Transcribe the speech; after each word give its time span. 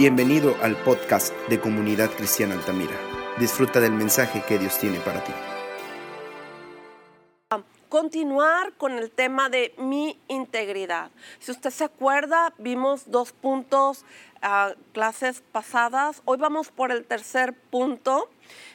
Bienvenido 0.00 0.56
al 0.62 0.82
podcast 0.82 1.34
de 1.50 1.60
Comunidad 1.60 2.10
Cristiana 2.12 2.54
Altamira. 2.54 2.96
Disfruta 3.38 3.80
del 3.80 3.92
mensaje 3.92 4.42
que 4.48 4.58
Dios 4.58 4.78
tiene 4.78 4.98
para 5.00 5.22
ti. 5.22 5.32
Continuar 7.90 8.72
con 8.78 8.92
el 8.92 9.10
tema 9.10 9.50
de 9.50 9.74
mi 9.76 10.18
integridad. 10.28 11.10
Si 11.38 11.50
usted 11.50 11.68
se 11.68 11.84
acuerda, 11.84 12.54
vimos 12.56 13.10
dos 13.10 13.32
puntos 13.32 14.06
a 14.40 14.72
clases 14.94 15.42
pasadas. 15.52 16.22
Hoy 16.24 16.38
vamos 16.38 16.70
por 16.70 16.92
el 16.92 17.04
tercer 17.04 17.52
punto, 17.52 18.30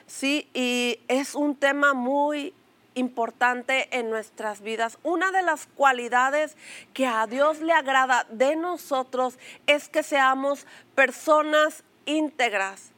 ¿sí? 0.06 0.48
Y 0.54 1.00
es 1.08 1.34
un 1.34 1.56
tema 1.56 1.96
muy 1.96 2.54
importante 2.96 3.88
en 3.98 4.10
nuestras 4.10 4.62
vidas. 4.62 4.98
Una 5.04 5.32
de 5.32 5.44
las 5.44 5.68
cualidades 5.68 6.58
que 6.94 7.06
a 7.06 7.28
Dios 7.28 7.60
le 7.60 7.74
agrada 7.74 8.26
de 8.32 8.56
nosotros 8.56 9.38
es 9.68 9.90
que 9.90 10.02
seamos 10.02 10.66
personas 10.96 11.84
íntegras. 12.06 12.92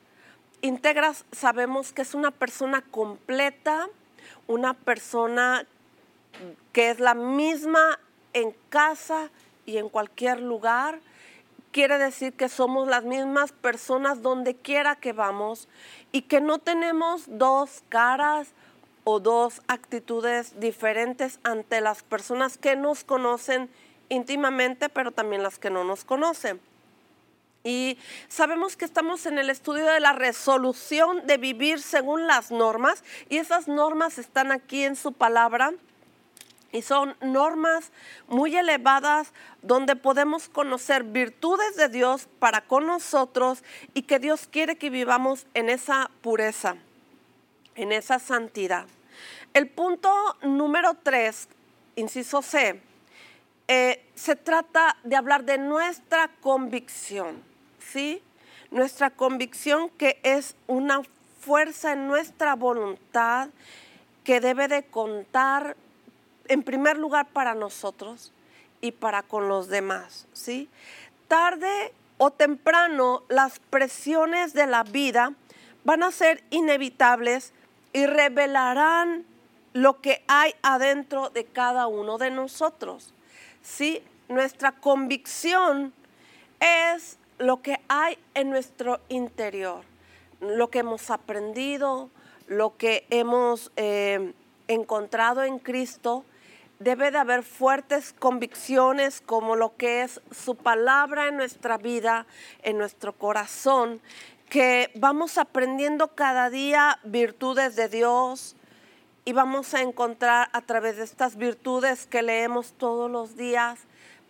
Íntegras 0.62 1.26
sabemos 1.32 1.92
que 1.92 2.04
es 2.04 2.14
una 2.14 2.32
persona 2.32 2.82
completa, 2.82 3.90
una 4.48 4.74
persona 4.74 5.66
que 6.72 6.90
es 6.90 7.00
la 7.00 7.16
misma 7.16 8.00
en 8.34 8.56
casa 8.70 9.30
y 9.66 9.78
en 9.78 9.90
cualquier 9.90 10.42
lugar. 10.42 11.00
Quiere 11.72 11.98
decir 11.98 12.34
que 12.34 12.50
somos 12.50 12.88
las 12.88 13.04
mismas 13.04 13.52
personas 13.52 14.22
donde 14.22 14.56
quiera 14.56 14.96
que 14.96 15.14
vamos 15.14 15.68
y 16.12 16.24
que 16.24 16.42
no 16.42 16.60
tenemos 16.60 17.24
dos 17.28 17.84
caras 17.90 18.54
o 19.10 19.22
dos 19.22 19.62
actitudes 19.70 20.60
diferentes 20.60 21.40
ante 21.46 21.80
las 21.80 22.04
personas 22.04 22.58
que 22.58 22.76
nos 22.76 23.06
conocen 23.06 23.70
íntimamente, 24.10 24.90
pero 24.90 25.12
también 25.12 25.44
las 25.44 25.58
que 25.58 25.70
no 25.70 25.86
nos 25.86 26.04
conocen. 26.04 26.60
Y 27.64 27.98
sabemos 28.28 28.76
que 28.76 28.84
estamos 28.84 29.26
en 29.26 29.38
el 29.38 29.50
estudio 29.50 29.86
de 29.86 30.02
la 30.02 30.12
resolución 30.12 31.26
de 31.26 31.38
vivir 31.38 31.82
según 31.82 32.28
las 32.28 32.52
normas 32.52 33.06
y 33.30 33.38
esas 33.38 33.70
normas 33.70 34.18
están 34.18 34.52
aquí 34.52 34.84
en 34.84 34.98
su 34.98 35.14
palabra. 35.14 35.72
Y 36.74 36.82
son 36.82 37.16
normas 37.22 37.94
muy 38.28 38.58
elevadas 38.58 39.32
donde 39.62 39.96
podemos 39.96 40.50
conocer 40.50 41.06
virtudes 41.06 41.78
de 41.78 41.88
Dios 41.88 42.28
para 42.40 42.60
con 42.60 42.86
nosotros 42.88 43.64
y 43.94 44.02
que 44.02 44.20
Dios 44.20 44.50
quiere 44.52 44.76
que 44.76 44.90
vivamos 44.90 45.48
en 45.54 45.70
esa 45.70 46.12
pureza, 46.22 46.76
en 47.76 47.94
esa 47.94 48.20
santidad. 48.20 48.86
El 49.58 49.70
punto 49.70 50.12
número 50.44 50.94
tres, 51.02 51.50
inciso 51.96 52.44
C, 52.44 52.80
eh, 53.68 54.06
se 54.14 54.36
trata 54.36 54.98
de 55.04 55.16
hablar 55.16 55.46
de 55.46 55.58
nuestra 55.58 56.30
convicción, 56.42 57.42
¿sí? 57.80 58.22
Nuestra 58.70 59.10
convicción 59.10 59.90
que 59.98 60.20
es 60.22 60.56
una 60.68 61.02
fuerza 61.40 61.94
en 61.94 62.08
nuestra 62.08 62.54
voluntad 62.54 63.50
que 64.24 64.42
debe 64.42 64.68
de 64.68 64.84
contar 64.84 65.76
en 66.48 66.62
primer 66.62 67.00
lugar 67.00 67.26
para 67.26 67.56
nosotros 67.56 68.32
y 68.80 68.92
para 68.92 69.24
con 69.24 69.48
los 69.48 69.70
demás, 69.70 70.28
¿sí? 70.34 70.70
Tarde 71.28 71.96
o 72.20 72.30
temprano 72.30 73.24
las 73.28 73.58
presiones 73.58 74.54
de 74.54 74.68
la 74.68 74.84
vida 74.84 75.34
van 75.84 76.04
a 76.04 76.12
ser 76.12 76.44
inevitables 76.52 77.54
y 77.92 78.06
revelarán 78.06 79.26
lo 79.78 80.02
que 80.02 80.24
hay 80.28 80.56
adentro 80.64 81.30
de 81.30 81.46
cada 81.46 81.86
uno 81.86 82.18
de 82.18 82.32
nosotros. 82.32 83.14
¿sí? 83.62 84.02
Nuestra 84.28 84.72
convicción 84.72 85.94
es 86.60 87.20
lo 87.38 87.62
que 87.62 87.80
hay 87.88 88.18
en 88.34 88.50
nuestro 88.50 89.00
interior, 89.08 89.84
lo 90.40 90.72
que 90.72 90.80
hemos 90.80 91.12
aprendido, 91.12 92.10
lo 92.48 92.76
que 92.76 93.06
hemos 93.12 93.72
eh, 93.76 94.34
encontrado 94.68 95.44
en 95.44 95.60
Cristo. 95.60 96.26
Debe 96.80 97.12
de 97.12 97.20
haber 97.20 97.44
fuertes 97.44 98.16
convicciones 98.18 99.22
como 99.22 99.56
lo 99.56 99.78
que 99.78 100.02
es 100.02 100.22
su 100.32 100.56
palabra 100.56 101.28
en 101.28 101.38
nuestra 101.38 101.78
vida, 101.78 102.26
en 102.64 102.80
nuestro 102.80 103.14
corazón, 103.14 104.02
que 104.50 104.90
vamos 104.96 105.38
aprendiendo 105.38 106.16
cada 106.16 106.50
día 106.50 107.00
virtudes 107.04 107.76
de 107.76 107.90
Dios, 107.90 108.56
y 109.28 109.34
vamos 109.34 109.74
a 109.74 109.82
encontrar 109.82 110.48
a 110.54 110.62
través 110.62 110.96
de 110.96 111.04
estas 111.04 111.36
virtudes 111.36 112.08
que 112.08 112.22
leemos 112.22 112.72
todos 112.72 113.12
los 113.12 113.36
días, 113.36 113.78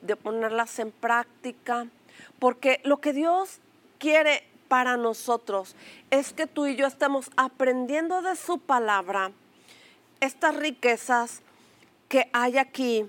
de 0.01 0.15
ponerlas 0.15 0.79
en 0.79 0.91
práctica, 0.91 1.85
porque 2.39 2.81
lo 2.83 2.97
que 2.97 3.13
Dios 3.13 3.59
quiere 3.99 4.43
para 4.67 4.97
nosotros 4.97 5.75
es 6.09 6.33
que 6.33 6.47
tú 6.47 6.65
y 6.65 6.75
yo 6.75 6.87
estemos 6.87 7.29
aprendiendo 7.37 8.23
de 8.23 8.35
su 8.35 8.57
palabra 8.57 9.31
estas 10.19 10.55
riquezas 10.55 11.43
que 12.09 12.27
hay 12.33 12.57
aquí. 12.57 13.05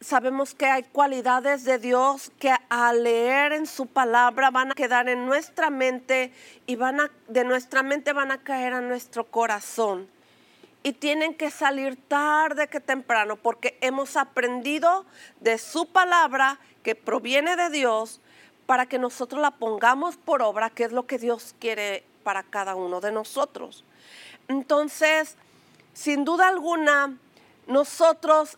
Sabemos 0.00 0.54
que 0.54 0.66
hay 0.66 0.84
cualidades 0.84 1.64
de 1.64 1.80
Dios 1.80 2.30
que 2.38 2.54
al 2.68 3.02
leer 3.02 3.52
en 3.52 3.66
su 3.66 3.86
palabra 3.86 4.52
van 4.52 4.70
a 4.70 4.74
quedar 4.76 5.08
en 5.08 5.26
nuestra 5.26 5.70
mente 5.70 6.32
y 6.68 6.76
van 6.76 7.00
a, 7.00 7.10
de 7.26 7.42
nuestra 7.42 7.82
mente 7.82 8.12
van 8.12 8.30
a 8.30 8.44
caer 8.44 8.74
a 8.74 8.80
nuestro 8.80 9.24
corazón 9.24 10.16
y 10.88 10.94
tienen 10.94 11.34
que 11.34 11.50
salir 11.50 11.98
tarde 12.08 12.68
que 12.68 12.80
temprano 12.80 13.36
porque 13.36 13.76
hemos 13.82 14.16
aprendido 14.16 15.04
de 15.38 15.58
su 15.58 15.84
palabra 15.84 16.58
que 16.82 16.94
proviene 16.94 17.56
de 17.56 17.68
Dios 17.68 18.22
para 18.64 18.86
que 18.86 18.98
nosotros 18.98 19.42
la 19.42 19.50
pongamos 19.50 20.16
por 20.16 20.40
obra, 20.40 20.70
que 20.70 20.84
es 20.84 20.92
lo 20.92 21.06
que 21.06 21.18
Dios 21.18 21.54
quiere 21.58 22.04
para 22.24 22.42
cada 22.42 22.74
uno 22.74 23.02
de 23.02 23.12
nosotros. 23.12 23.84
Entonces, 24.48 25.36
sin 25.92 26.24
duda 26.24 26.48
alguna, 26.48 27.18
nosotros 27.66 28.56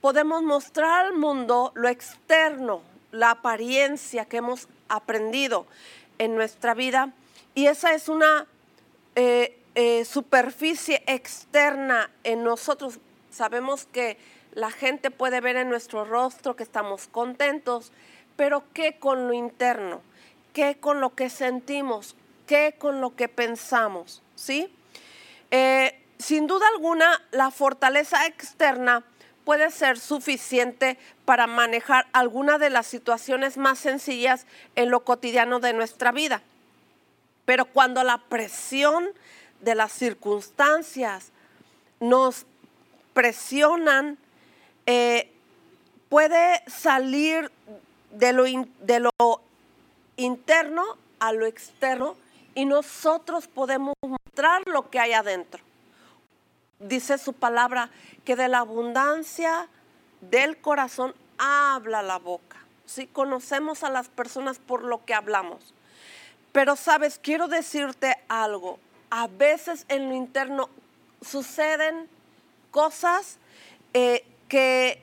podemos 0.00 0.44
mostrar 0.44 1.06
al 1.06 1.14
mundo 1.14 1.72
lo 1.74 1.88
externo, 1.88 2.82
la 3.10 3.32
apariencia 3.32 4.26
que 4.26 4.36
hemos 4.36 4.68
aprendido 4.88 5.66
en 6.18 6.36
nuestra 6.36 6.74
vida 6.74 7.10
y 7.56 7.66
esa 7.66 7.94
es 7.94 8.08
una 8.08 8.46
eh, 9.16 9.58
eh, 9.74 10.04
superficie 10.04 11.02
externa 11.06 12.10
en 12.24 12.44
nosotros. 12.44 12.98
Sabemos 13.30 13.86
que 13.86 14.18
la 14.52 14.70
gente 14.70 15.10
puede 15.10 15.40
ver 15.40 15.56
en 15.56 15.68
nuestro 15.68 16.04
rostro 16.04 16.56
que 16.56 16.62
estamos 16.62 17.06
contentos, 17.06 17.92
pero 18.36 18.64
¿qué 18.74 18.98
con 18.98 19.28
lo 19.28 19.32
interno? 19.32 20.02
¿Qué 20.52 20.76
con 20.78 21.00
lo 21.00 21.14
que 21.14 21.30
sentimos? 21.30 22.16
¿Qué 22.46 22.74
con 22.78 23.00
lo 23.00 23.16
que 23.16 23.28
pensamos? 23.28 24.22
¿Sí? 24.34 24.70
Eh, 25.50 25.98
sin 26.18 26.46
duda 26.46 26.66
alguna, 26.68 27.22
la 27.30 27.50
fortaleza 27.50 28.26
externa 28.26 29.04
puede 29.44 29.70
ser 29.70 29.98
suficiente 29.98 30.98
para 31.24 31.46
manejar 31.46 32.06
alguna 32.12 32.58
de 32.58 32.70
las 32.70 32.86
situaciones 32.86 33.56
más 33.56 33.78
sencillas 33.78 34.46
en 34.76 34.90
lo 34.90 35.04
cotidiano 35.04 35.60
de 35.60 35.72
nuestra 35.72 36.12
vida. 36.12 36.42
Pero 37.44 37.64
cuando 37.64 38.04
la 38.04 38.18
presión 38.18 39.08
de 39.62 39.74
las 39.74 39.92
circunstancias 39.92 41.30
nos 42.00 42.44
presionan, 43.14 44.18
eh, 44.86 45.32
puede 46.08 46.62
salir 46.66 47.50
de 48.10 48.32
lo, 48.32 48.44
de 48.44 49.00
lo 49.00 49.40
interno 50.16 50.84
a 51.20 51.32
lo 51.32 51.46
externo 51.46 52.16
y 52.54 52.64
nosotros 52.64 53.46
podemos 53.46 53.94
mostrar 54.02 54.62
lo 54.66 54.90
que 54.90 54.98
hay 54.98 55.12
adentro. 55.12 55.62
Dice 56.80 57.16
su 57.16 57.32
palabra 57.32 57.88
que 58.24 58.34
de 58.34 58.48
la 58.48 58.58
abundancia 58.58 59.68
del 60.20 60.58
corazón 60.58 61.14
habla 61.38 62.02
la 62.02 62.18
boca. 62.18 62.56
Si 62.84 63.06
conocemos 63.06 63.84
a 63.84 63.90
las 63.90 64.08
personas 64.08 64.58
por 64.58 64.82
lo 64.82 65.04
que 65.04 65.14
hablamos. 65.14 65.72
Pero 66.50 66.74
sabes, 66.74 67.20
quiero 67.22 67.46
decirte 67.46 68.16
algo 68.28 68.78
a 69.14 69.26
veces 69.26 69.84
en 69.88 70.08
lo 70.08 70.14
interno 70.14 70.70
suceden 71.20 72.08
cosas 72.70 73.36
eh, 73.92 74.24
que, 74.48 75.02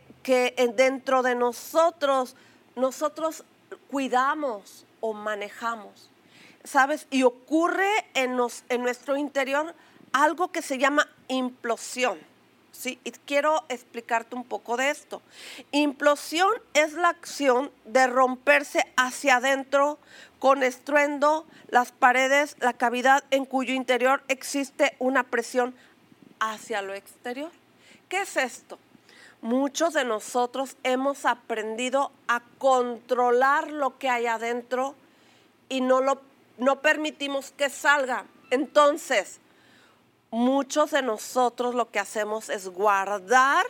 dentro 0.76 1.22
de 1.22 1.36
nosotros, 1.36 2.36
nosotros 2.76 3.44
cuidamos 3.92 4.88
o 5.00 5.14
manejamos, 5.14 6.10
¿sabes? 6.64 7.06
Y 7.12 7.22
ocurre 7.22 7.88
en, 8.16 8.36
en 8.70 8.82
nuestro 8.82 9.16
interior 9.16 9.76
algo 10.12 10.52
que 10.52 10.64
se 10.64 10.80
llama 10.80 11.08
implosión. 11.28 12.18
Y 12.86 12.98
quiero 13.26 13.66
explicarte 13.70 14.36
un 14.36 14.44
poco 14.44 14.78
de 14.78 14.90
esto. 14.90 15.22
Implosión 15.72 16.50
es 16.74 16.94
la 16.94 17.10
acción 17.10 17.72
de 17.86 18.08
romperse 18.08 18.86
hacia 18.96 19.38
adentro 19.38 20.00
con 20.40 20.64
estruendo 20.64 21.46
las 21.68 21.92
paredes, 21.92 22.56
la 22.60 22.74
cavidad 22.74 23.24
en 23.31 23.46
cuyo 23.46 23.74
interior 23.74 24.24
existe 24.28 24.96
una 25.00 25.24
presión 25.24 25.76
hacia 26.40 26.81
lo 26.81 26.94
exterior. 26.94 27.52
¿Qué 28.08 28.22
es 28.22 28.38
esto? 28.38 28.80
Muchos 29.42 29.94
de 29.94 30.06
nosotros 30.06 30.78
hemos 30.84 31.26
aprendido 31.26 32.12
a 32.28 32.42
controlar 32.58 33.70
lo 33.72 33.98
que 33.98 34.10
hay 34.10 34.28
adentro 34.28 34.96
y 35.70 35.81
no 35.81 36.02
lo 36.02 36.22
no 36.60 36.81
permitimos 36.81 37.52
que 37.52 37.70
salga. 37.70 38.26
Entonces, 38.52 39.40
muchos 40.31 40.92
de 40.92 41.02
nosotros 41.02 41.76
lo 41.76 41.90
que 41.92 42.00
hacemos 42.00 42.50
es 42.50 42.68
guardar 42.68 43.66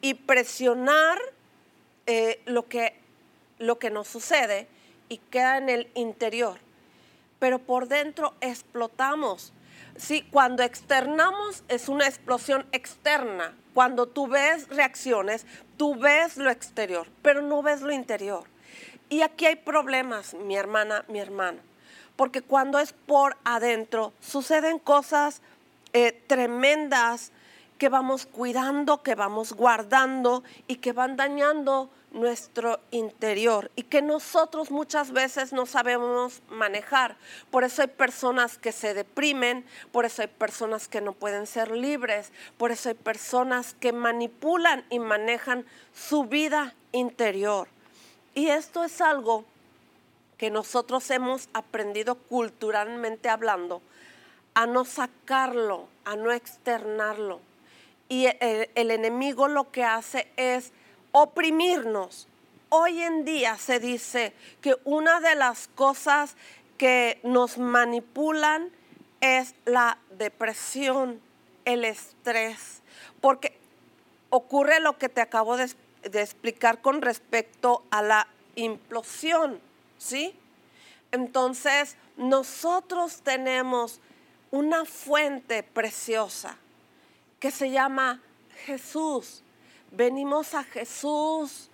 y 0.00 0.14
presionar 0.14 1.18
eh, 2.06 2.40
lo, 2.46 2.68
que, 2.68 2.94
lo 3.58 3.78
que 3.78 3.90
nos 3.90 4.08
sucede 4.08 4.68
y 5.08 5.18
queda 5.18 5.58
en 5.58 5.68
el 5.68 5.90
interior. 5.94 6.58
Pero 7.38 7.58
por 7.58 7.88
dentro 7.88 8.34
explotamos. 8.40 9.52
Sí, 9.96 10.22
cuando 10.30 10.62
externamos 10.62 11.64
es 11.68 11.88
una 11.88 12.06
explosión 12.06 12.66
externa. 12.72 13.54
Cuando 13.74 14.06
tú 14.06 14.26
ves 14.26 14.68
reacciones, 14.68 15.46
tú 15.76 15.96
ves 15.96 16.36
lo 16.36 16.50
exterior, 16.50 17.06
pero 17.22 17.42
no 17.42 17.62
ves 17.62 17.82
lo 17.82 17.92
interior. 17.92 18.44
Y 19.08 19.22
aquí 19.22 19.46
hay 19.46 19.56
problemas, 19.56 20.34
mi 20.34 20.56
hermana, 20.56 21.04
mi 21.08 21.18
hermano. 21.18 21.60
Porque 22.16 22.40
cuando 22.42 22.78
es 22.78 22.92
por 22.92 23.36
adentro, 23.44 24.12
suceden 24.20 24.78
cosas 24.78 25.42
eh, 25.96 26.12
tremendas 26.26 27.32
que 27.78 27.88
vamos 27.88 28.26
cuidando, 28.26 29.02
que 29.02 29.14
vamos 29.14 29.54
guardando 29.54 30.44
y 30.66 30.76
que 30.76 30.92
van 30.92 31.16
dañando 31.16 31.88
nuestro 32.10 32.80
interior 32.90 33.70
y 33.76 33.84
que 33.84 34.02
nosotros 34.02 34.70
muchas 34.70 35.10
veces 35.12 35.54
no 35.54 35.64
sabemos 35.64 36.42
manejar. 36.50 37.16
Por 37.50 37.64
eso 37.64 37.80
hay 37.80 37.88
personas 37.88 38.58
que 38.58 38.72
se 38.72 38.92
deprimen, 38.92 39.64
por 39.90 40.04
eso 40.04 40.20
hay 40.20 40.28
personas 40.28 40.86
que 40.86 41.00
no 41.00 41.14
pueden 41.14 41.46
ser 41.46 41.70
libres, 41.70 42.30
por 42.58 42.72
eso 42.72 42.90
hay 42.90 42.94
personas 42.94 43.74
que 43.80 43.94
manipulan 43.94 44.84
y 44.90 44.98
manejan 44.98 45.64
su 45.94 46.24
vida 46.24 46.74
interior. 46.92 47.68
Y 48.34 48.48
esto 48.48 48.84
es 48.84 49.00
algo 49.00 49.46
que 50.36 50.50
nosotros 50.50 51.10
hemos 51.10 51.48
aprendido 51.54 52.16
culturalmente 52.16 53.30
hablando 53.30 53.80
a 54.56 54.66
no 54.66 54.86
sacarlo, 54.86 55.86
a 56.06 56.16
no 56.16 56.32
externarlo. 56.32 57.40
Y 58.08 58.26
el, 58.40 58.90
enemigo 58.90 59.48
lo 59.48 59.70
que 59.70 59.84
hace 59.84 60.32
es 60.36 60.72
oprimirnos. 61.12 62.26
Hoy 62.70 63.02
en 63.02 63.26
día 63.26 63.58
se 63.58 63.80
dice 63.80 64.32
que 64.62 64.74
una 64.84 65.20
de 65.20 65.34
las 65.34 65.68
cosas 65.68 66.36
que 66.78 67.20
nos 67.22 67.58
manipulan 67.58 68.70
es 69.20 69.54
la 69.66 69.98
depresión, 70.12 71.20
el 71.66 71.84
estrés, 71.84 72.80
porque 73.20 73.58
ocurre 74.30 74.80
lo 74.80 74.96
que 74.96 75.10
te 75.10 75.20
acabo 75.20 75.58
de, 75.58 75.70
de 76.02 76.22
explicar 76.22 76.80
con 76.80 77.02
respecto 77.02 77.82
a 77.90 78.00
la 78.00 78.26
implosión, 78.54 79.60
¿sí? 79.98 80.34
Entonces, 81.12 81.96
nosotros 82.16 83.20
tenemos 83.20 84.00
una 84.56 84.86
fuente 84.86 85.62
preciosa 85.62 86.56
que 87.38 87.50
se 87.50 87.70
llama 87.70 88.22
Jesús. 88.64 89.42
Venimos 89.90 90.54
a 90.54 90.64
Jesús, 90.64 91.68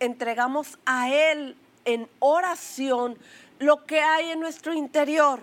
entregamos 0.00 0.76
a 0.84 1.08
Él 1.08 1.56
en 1.84 2.08
oración 2.18 3.16
lo 3.60 3.86
que 3.86 4.00
hay 4.00 4.32
en 4.32 4.40
nuestro 4.40 4.74
interior. 4.74 5.38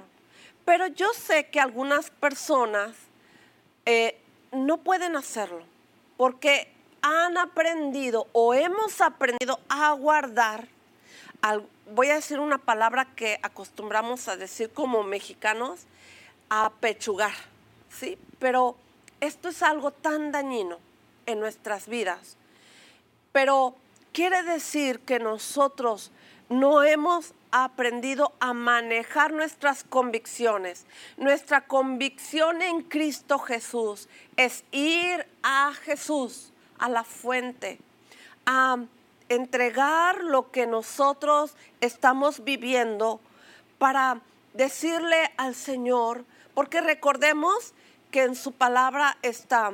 Pero 0.65 0.88
yo 0.88 1.07
sé 1.13 1.47
que 1.47 1.61
algunas 1.61 2.09
personas 2.09 2.95
eh, 3.85 4.19
no 4.51 4.79
pueden 4.79 5.15
hacerlo 5.15 5.63
porque 6.17 6.69
han 7.01 7.38
aprendido 7.38 8.27
o 8.33 8.53
hemos 8.53 9.00
aprendido 9.00 9.57
a 9.69 9.94
guardar 9.94 10.67
voy 11.91 12.09
a 12.09 12.15
decir 12.15 12.39
una 12.39 12.57
palabra 12.57 13.05
que 13.15 13.39
acostumbramos 13.41 14.27
a 14.27 14.38
decir 14.38 14.69
como 14.71 15.03
mexicanos, 15.03 15.81
a 16.49 16.69
pechugar, 16.69 17.33
¿sí? 17.89 18.17
Pero 18.39 18.75
esto 19.19 19.49
es 19.49 19.63
algo 19.63 19.91
tan 19.91 20.31
dañino 20.31 20.77
en 21.25 21.39
nuestras 21.39 21.87
vidas. 21.87 22.37
Pero 23.31 23.75
quiere 24.11 24.43
decir 24.43 24.99
que 24.99 25.19
nosotros 25.19 26.11
no 26.49 26.83
hemos 26.83 27.33
aprendido 27.51 28.33
a 28.39 28.53
manejar 28.53 29.31
nuestras 29.31 29.83
convicciones. 29.83 30.85
Nuestra 31.17 31.61
convicción 31.61 32.61
en 32.61 32.81
Cristo 32.81 33.39
Jesús 33.39 34.09
es 34.37 34.63
ir 34.71 35.25
a 35.43 35.73
Jesús, 35.73 36.51
a 36.79 36.89
la 36.89 37.03
fuente, 37.03 37.79
a 38.45 38.77
entregar 39.29 40.23
lo 40.23 40.51
que 40.51 40.67
nosotros 40.67 41.55
estamos 41.79 42.43
viviendo 42.43 43.19
para 43.77 44.21
decirle 44.53 45.31
al 45.37 45.55
Señor, 45.55 46.25
porque 46.53 46.81
recordemos 46.81 47.73
que 48.11 48.23
en 48.23 48.35
su 48.35 48.51
palabra 48.51 49.17
está 49.21 49.73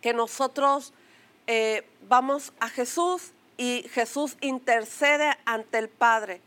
que 0.00 0.12
nosotros 0.12 0.92
eh, 1.46 1.86
vamos 2.08 2.52
a 2.60 2.68
Jesús 2.68 3.32
y 3.56 3.84
Jesús 3.92 4.36
intercede 4.40 5.36
ante 5.44 5.78
el 5.78 5.88
Padre. 5.88 6.40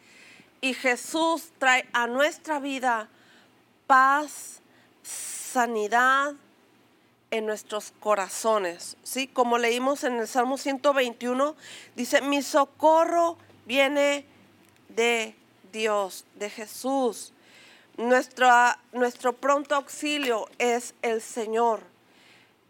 Y 0.62 0.73
Jesús 0.73 1.51
trae 1.57 1.88
a 1.91 2.07
nuestra 2.07 2.59
vida 2.59 3.09
paz, 3.88 4.62
sanidad, 5.03 6.33
en 7.31 7.45
nuestros 7.45 7.94
corazones. 8.00 8.97
¿sí? 9.03 9.27
Como 9.27 9.57
leímos 9.57 10.03
en 10.03 10.18
el 10.18 10.27
Salmo 10.27 10.57
121, 10.57 11.56
dice, 11.95 12.21
mi 12.21 12.41
socorro 12.41 13.38
viene 13.65 14.25
de 14.89 15.35
Dios, 15.71 16.25
de 16.35 16.50
Jesús. 16.50 17.33
Nuestro, 18.01 19.33
pronto 19.33 19.75
auxilio 19.75 20.50
es 20.57 20.95
el 21.03 21.21
Señor. 21.21 21.81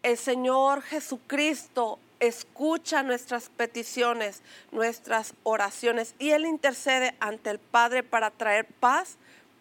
El 0.04 0.18
Señor 0.18 0.82
Jesucristo 0.82 2.00
escucha 2.20 3.02
nuestras 3.02 3.48
peticiones, 3.48 4.42
nuestras 4.74 5.34
oraciones 5.44 6.16
y 6.20 6.32
Él 6.32 6.46
intercede 6.46 7.16
ante 7.22 7.50
el 7.50 7.60
Padre 7.60 8.04
para 8.04 8.30
traer 8.30 8.66
paz 8.66 9.16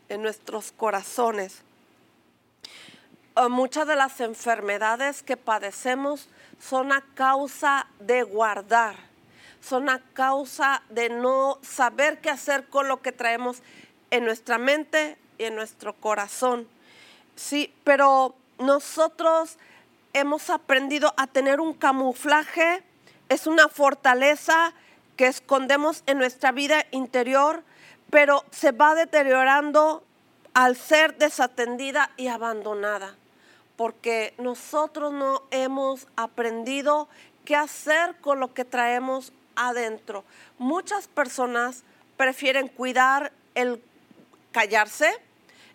en 0.09 0.23
nuestros 0.23 0.73
corazones. 0.73 1.63
Eh, 3.37 3.49
muchas 3.49 3.87
de 3.87 3.95
las 3.95 4.21
enfermedades 4.21 5.23
que 5.23 5.37
padecemos 5.37 6.29
son 6.59 6.91
a 6.91 7.05
causa 7.15 7.87
de 8.01 8.25
guardar, 8.25 8.97
son 9.61 9.89
a 9.89 10.01
causa 10.15 10.83
de 10.89 11.11
no 11.11 11.61
saber 11.63 12.21
qué 12.21 12.31
hacer 12.31 12.67
con 12.67 12.89
lo 12.89 13.03
que 13.03 13.13
traemos 13.13 13.63
en 14.11 14.25
nuestra 14.25 14.59
mente 14.59 15.17
en 15.45 15.57
nuestro 15.57 15.95
corazón. 15.95 16.69
Sí, 17.37 17.73
pero 17.85 18.35
nosotros 18.59 19.57
hemos 20.13 20.51
aprendido 20.51 21.15
a 21.17 21.27
tener 21.27 21.61
un 21.61 21.75
camuflaje, 21.75 22.83
es 23.29 23.47
una 23.47 23.69
fortaleza 23.69 24.73
que 25.17 25.27
escondemos 25.27 26.03
en 26.07 26.19
nuestra 26.19 26.53
vida 26.53 26.85
interior, 26.91 27.63
pero 28.11 28.45
se 28.51 28.73
va 28.73 28.95
deteriorando 28.95 30.03
al 30.55 30.77
ser 30.77 31.17
desatendida 31.17 32.11
y 32.17 32.29
abandonada 32.29 33.15
porque 33.81 34.35
nosotros 34.37 35.11
no 35.11 35.43
hemos 35.51 36.07
aprendido 36.15 37.09
qué 37.47 37.57
hacer 37.57 38.15
con 38.21 38.39
lo 38.39 38.53
que 38.53 38.67
traemos 38.67 39.33
adentro. 39.57 40.23
Muchas 40.59 41.09
personas 41.09 41.83
prefieren 42.19 42.69
cuidar 42.69 43.33
el 43.55 43.83
callarse, 44.53 45.11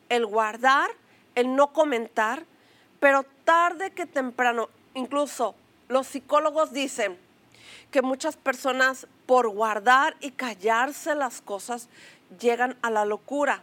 el 0.10 0.26
guardar, 0.26 0.90
el 1.36 1.56
no 1.56 1.74
comentar, 1.74 2.44
pero 3.00 3.26
tarde 3.44 3.92
que 3.92 4.06
temprano, 4.06 4.70
incluso 4.94 5.56
los 5.88 6.08
psicólogos 6.08 6.72
dicen 6.72 7.18
que 7.92 8.02
muchas 8.02 8.36
personas 8.38 9.08
por 9.26 9.50
guardar 9.50 10.16
y 10.20 10.32
callarse 10.32 11.16
las 11.16 11.42
cosas 11.42 11.88
llegan 12.40 12.78
a 12.82 12.90
la 12.90 13.06
locura, 13.06 13.62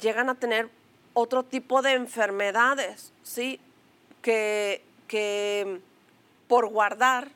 llegan 0.00 0.28
a 0.28 0.34
tener 0.34 0.68
otro 1.14 1.42
tipo 1.42 1.82
de 1.82 1.92
enfermedades, 1.92 3.12
¿sí? 3.22 3.60
que, 4.22 5.80
por 6.48 6.68
guardar 6.68 7.28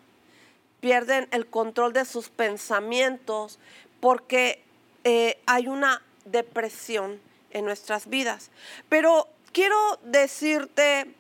pierden 0.81 1.29
el 1.31 1.47
control 1.47 1.93
de 1.93 2.05
sus 2.05 2.29
pensamientos 2.29 3.59
porque 4.01 4.63
eh, 5.05 5.39
hay 5.47 5.69
una 5.69 6.03
depresión 6.25 7.21
en 7.57 7.65
nuestras 7.65 8.07
vidas. 8.09 8.51
Pero 8.91 9.29
quiero 9.53 9.79
decirte 10.03 11.15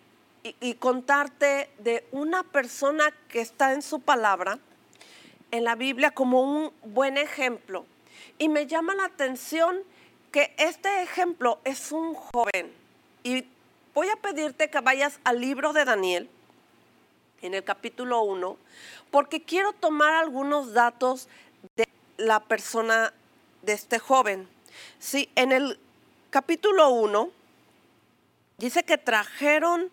y, 0.60 0.74
contarte 0.74 1.70
de 1.78 2.06
una 2.12 2.42
persona 2.42 3.04
que 3.28 3.40
está 3.40 3.72
en 3.72 3.80
su 3.80 4.00
palabra, 4.00 4.58
en 5.50 5.64
la 5.64 5.76
Biblia, 5.76 6.10
como 6.10 6.42
un 6.42 6.72
buen 6.84 7.16
ejemplo. 7.16 7.86
Y 8.36 8.50
me 8.50 8.66
llama 8.66 8.94
la 8.94 9.06
atención 9.06 9.78
que 10.30 10.54
este 10.58 11.02
ejemplo 11.02 11.58
es 11.64 11.90
un 11.90 12.12
joven. 12.12 12.70
Y 13.24 13.46
voy 13.94 14.08
a 14.08 14.16
pedirte 14.16 14.68
que 14.68 14.80
vayas 14.80 15.18
al 15.24 15.40
libro 15.40 15.72
de 15.72 15.86
Daniel, 15.86 16.28
en 17.40 17.54
el 17.54 17.64
capítulo 17.64 18.20
1, 18.22 18.58
porque 19.10 19.42
quiero 19.42 19.72
tomar 19.72 20.12
algunos 20.14 20.74
datos 20.74 21.28
de 21.76 21.88
la 22.18 22.40
persona 22.40 23.14
de 23.62 23.72
este 23.72 23.98
joven. 23.98 24.46
Sí, 24.98 25.30
en 25.34 25.52
el 25.52 25.78
capítulo 26.36 26.90
1 26.90 27.30
dice 28.58 28.82
que 28.84 28.98
trajeron 28.98 29.90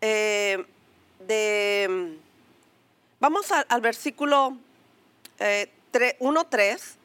eh, 0.00 0.66
de... 1.20 2.18
Vamos 3.20 3.46
al 3.52 3.80
versículo 3.80 4.56
eh, 5.38 5.70
1.3. 5.92 6.96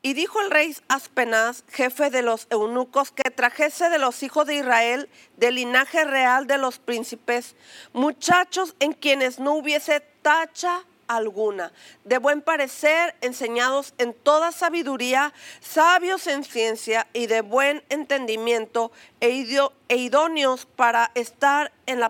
Y 0.00 0.14
dijo 0.14 0.40
el 0.40 0.50
rey 0.50 0.74
Aspenaz, 0.88 1.64
jefe 1.68 2.08
de 2.08 2.22
los 2.22 2.46
eunucos, 2.48 3.12
que 3.12 3.30
trajese 3.30 3.90
de 3.90 3.98
los 3.98 4.22
hijos 4.22 4.46
de 4.46 4.54
Israel, 4.54 5.10
del 5.36 5.56
linaje 5.56 6.02
real 6.04 6.46
de 6.46 6.56
los 6.56 6.78
príncipes, 6.78 7.56
muchachos 7.92 8.74
en 8.80 8.94
quienes 8.94 9.38
no 9.38 9.52
hubiese 9.52 10.00
tacha 10.22 10.82
alguna, 11.08 11.72
de 12.04 12.18
buen 12.18 12.42
parecer, 12.42 13.14
enseñados 13.20 13.94
en 13.98 14.14
toda 14.14 14.52
sabiduría, 14.52 15.32
sabios 15.60 16.26
en 16.26 16.44
ciencia 16.44 17.06
y 17.12 17.26
de 17.26 17.40
buen 17.40 17.82
entendimiento, 17.88 18.92
e, 19.20 19.46
e 19.88 19.96
idóneos 19.96 20.66
para 20.66 21.10
estar 21.14 21.72
en, 21.86 22.00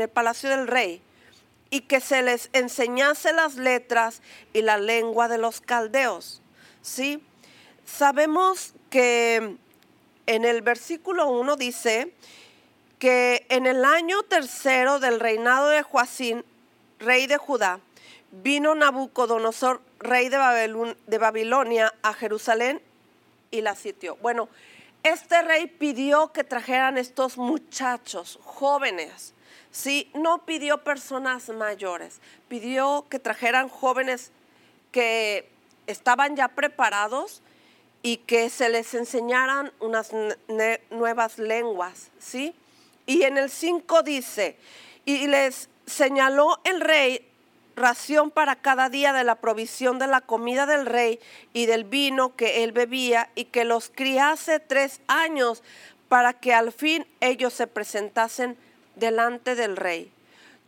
el 0.00 0.08
palacio 0.08 0.50
del 0.50 0.66
rey, 0.66 1.02
y 1.70 1.80
que 1.82 2.00
se 2.00 2.22
les 2.22 2.50
enseñase 2.52 3.32
las 3.32 3.56
letras 3.56 4.22
y 4.52 4.62
la 4.62 4.78
lengua 4.78 5.28
de 5.28 5.38
los 5.38 5.60
caldeos. 5.60 6.40
¿Sí? 6.82 7.22
Sabemos 7.84 8.74
que 8.90 9.56
en 10.26 10.44
el 10.44 10.62
versículo 10.62 11.28
1 11.28 11.56
dice 11.56 12.14
que 12.98 13.44
en 13.48 13.66
el 13.66 13.84
año 13.84 14.22
tercero 14.22 14.98
del 14.98 15.20
reinado 15.20 15.68
de 15.68 15.82
Joacín, 15.82 16.44
rey 16.98 17.26
de 17.26 17.36
Judá, 17.36 17.80
vino 18.30 18.74
Nabucodonosor, 18.74 19.80
rey 19.98 20.28
de, 20.28 21.18
Babilonia, 21.18 21.94
a 22.02 22.14
Jerusalén 22.14 22.80
y 23.50 23.60
la 23.60 23.74
sitió. 23.74 24.16
Bueno, 24.16 24.48
este 25.02 25.42
rey 25.42 25.66
pidió 25.66 26.32
que 26.32 26.44
trajeran 26.44 26.98
estos 26.98 27.36
muchachos 27.36 28.38
jóvenes, 28.42 29.34
¿sí? 29.70 30.10
No 30.14 30.44
pidió 30.44 30.78
personas 30.82 31.48
mayores, 31.50 32.20
pidió 32.48 33.06
que 33.08 33.18
trajeran 33.18 33.68
jóvenes 33.68 34.32
que 34.90 35.48
estaban 35.86 36.36
ya 36.36 36.48
preparados 36.48 37.42
y 38.02 38.18
que 38.18 38.50
se 38.50 38.68
les 38.68 38.94
enseñaran 38.94 39.72
unas 39.80 40.10
nuevas 40.90 41.38
lenguas, 41.38 42.10
¿sí? 42.18 42.54
Y 43.06 43.22
en 43.22 43.38
el 43.38 43.50
5 43.50 44.02
dice, 44.02 44.56
y 45.04 45.26
les 45.26 45.68
señaló 45.86 46.60
el 46.64 46.80
rey 46.80 47.26
ración 47.76 48.30
para 48.30 48.56
cada 48.56 48.88
día 48.88 49.12
de 49.12 49.24
la 49.24 49.36
provisión 49.36 49.98
de 49.98 50.06
la 50.06 50.20
comida 50.20 50.66
del 50.66 50.86
rey 50.86 51.20
y 51.52 51.66
del 51.66 51.84
vino 51.84 52.36
que 52.36 52.64
él 52.64 52.72
bebía 52.72 53.30
y 53.34 53.46
que 53.46 53.64
los 53.64 53.90
criase 53.90 54.60
tres 54.60 55.00
años 55.06 55.62
para 56.08 56.32
que 56.32 56.54
al 56.54 56.72
fin 56.72 57.06
ellos 57.20 57.52
se 57.52 57.66
presentasen 57.66 58.56
delante 58.96 59.54
del 59.54 59.76
rey. 59.76 60.12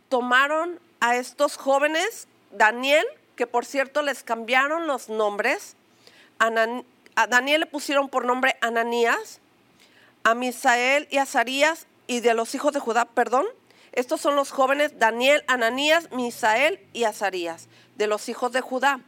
Tomaron 0.09 0.79
a 0.99 1.15
estos 1.15 1.57
jóvenes, 1.57 2.27
Daniel, 2.51 3.05
que 3.35 3.47
por 3.47 3.65
cierto 3.65 4.01
les 4.01 4.23
cambiaron 4.23 4.87
los 4.87 5.09
nombres, 5.09 5.75
a, 6.39 6.51
Daniel 7.27 7.61
le 7.61 7.65
pusieron 7.65 8.09
por 8.09 8.25
nombre 8.25 8.57
Ananías, 8.61 9.39
a 10.23 10.35
Misael 10.35 11.07
y 11.09 11.17
a 11.17 11.23
Azarías 11.23 11.87
y 12.05 12.19
de 12.19 12.33
los 12.33 12.53
hijos 12.55 12.73
de 12.73 12.79
Judá, 12.79 13.05
perdón, 13.05 13.45
estos 13.97 14.21
son 14.21 14.35
los 14.35 14.51
jóvenes 14.51 14.99
Daniel, 14.99 15.43
Ananías, 15.47 16.11
Misael 16.11 16.79
y 16.93 17.05
Azarías, 17.05 17.67
de 17.95 18.05
los 18.05 18.29
hijos 18.29 18.51
de 18.51 18.61
Judá. 18.61 18.99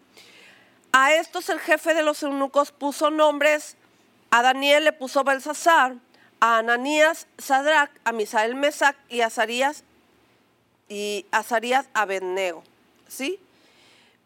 A 0.91 1.13
estos 1.13 1.49
el 1.49 1.59
jefe 1.59 1.93
de 1.93 2.01
los 2.01 2.23
eunucos 2.23 2.71
puso 2.71 3.11
nombres. 3.11 3.77
A 4.31 4.41
Daniel 4.41 4.85
le 4.85 4.91
puso 4.91 5.23
Belsasar, 5.23 5.93
a 6.39 6.57
Ananías 6.57 7.27
Sadrach, 7.37 7.91
a 8.03 8.11
Misael 8.13 8.55
Mesac 8.55 8.97
y 9.09 9.21
a 9.21 9.27
Azarías 9.27 9.83
y 10.87 11.27
Azarías 11.29 11.85
Abednego. 11.93 12.63
¿Sí? 13.07 13.39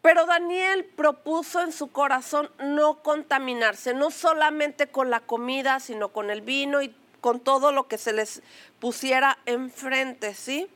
Pero 0.01 0.25
Daniel 0.25 0.85
propuso 0.85 1.59
en 1.59 1.73
su 1.73 1.91
corazón 1.91 2.49
no 2.59 3.03
contaminarse, 3.03 3.93
no 3.93 4.11
solamente 4.11 4.87
con 4.87 5.09
la 5.09 5.19
comida, 5.19 5.81
sino 5.81 6.13
con 6.13 6.29
el 6.29 6.39
vino 6.39 6.81
y 6.81 6.95
con 7.23 7.39
todo 7.39 7.71
lo 7.71 7.87
que 7.87 7.97
se 7.97 8.11
les 8.11 8.41
pusiera 8.81 9.39
enfrente, 9.45 10.33
¿sí? 10.33 10.67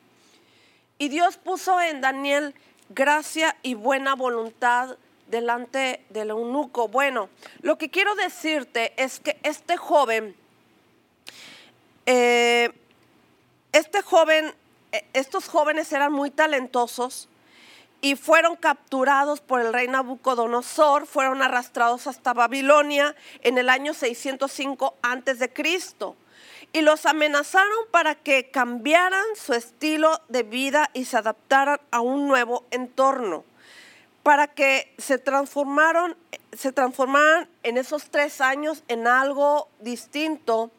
Y 0.98 1.10
Dios 1.10 1.36
puso 1.36 1.82
en 1.82 2.00
Daniel 2.00 2.56
gracia 2.88 3.58
y 3.64 3.74
buena 3.74 4.16
voluntad 4.16 4.98
delante 5.28 6.06
del 6.08 6.30
eunuco. 6.30 6.88
Bueno, 6.88 7.28
lo 7.62 7.78
que 7.78 7.90
quiero 7.90 8.16
decirte 8.16 8.94
es 8.96 9.20
que 9.20 9.38
este 9.44 9.76
joven, 9.76 10.38
eh, 12.06 12.72
este 13.74 14.02
joven, 14.02 14.56
eh, 14.94 15.06
estos 15.12 15.50
jóvenes 15.50 15.92
eran 15.92 16.14
muy 16.14 16.32
talentosos 16.32 17.28
y 18.00 18.16
fueron 18.16 18.56
capturados 18.56 19.42
por 19.42 19.60
el 19.60 19.74
rey 19.74 19.90
Nabucodonosor, 19.90 21.08
fueron 21.08 21.42
arrastrados 21.42 22.08
hasta 22.08 22.34
Babilonia 22.34 23.18
en 23.42 23.58
el 23.58 23.68
año 23.68 23.94
605 23.94 24.96
antes 25.02 25.40
de 25.40 25.52
Cristo 25.52 26.16
y 26.74 26.82
los 26.82 27.06
amenazaron 27.06 27.86
para 27.92 28.16
que 28.16 28.52
cambiaran 28.52 29.26
su 29.36 29.54
estilo 29.54 30.22
de 30.30 30.44
vida 30.44 30.90
y 30.94 31.06
se 31.06 31.18
adaptaran 31.18 31.80
a 31.92 32.02
un 32.02 32.28
nuevo 32.28 32.66
entorno, 32.72 33.44
para 34.24 34.48
que 34.48 34.94
se 34.98 35.18
transformaron, 35.18 36.16
se 36.54 36.72
transformaran 36.72 37.48
en 37.64 37.78
esos 37.78 38.10
tres 38.10 38.42
años 38.42 38.84
en 38.88 39.08
algo 39.08 39.70
distinto. 39.80 40.72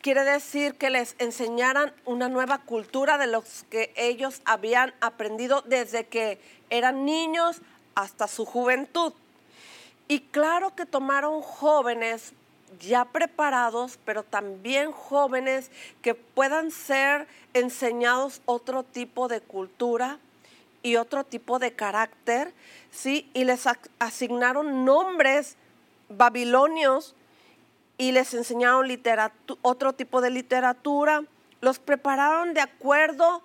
Quiere 0.00 0.24
decir 0.24 0.76
que 0.76 0.88
les 0.88 1.14
enseñaran 1.18 1.92
una 2.06 2.28
nueva 2.28 2.58
cultura 2.58 3.18
de 3.18 3.26
los 3.26 3.64
que 3.70 3.92
ellos 3.96 4.40
habían 4.46 4.94
aprendido 5.00 5.62
desde 5.66 6.06
que 6.06 6.40
eran 6.70 7.04
niños 7.04 7.60
hasta 7.94 8.26
su 8.26 8.46
juventud. 8.46 9.12
Y 10.08 10.20
claro 10.20 10.74
que 10.74 10.86
tomaron 10.86 11.42
jóvenes 11.42 12.32
ya 12.78 13.04
preparados, 13.06 13.98
pero 14.04 14.22
también 14.22 14.92
jóvenes 14.92 15.70
que 16.02 16.14
puedan 16.14 16.70
ser 16.70 17.26
enseñados 17.54 18.42
otro 18.46 18.82
tipo 18.82 19.28
de 19.28 19.40
cultura 19.40 20.18
y 20.82 20.96
otro 20.96 21.24
tipo 21.24 21.58
de 21.58 21.72
carácter, 21.72 22.52
¿sí? 22.90 23.28
Y 23.34 23.44
les 23.44 23.64
asignaron 23.98 24.84
nombres 24.84 25.56
babilonios 26.08 27.14
y 27.98 28.12
les 28.12 28.32
enseñaron 28.34 28.86
otro 29.62 29.92
tipo 29.92 30.20
de 30.20 30.30
literatura, 30.30 31.22
los 31.60 31.78
prepararon 31.78 32.54
de 32.54 32.62
acuerdo 32.62 33.42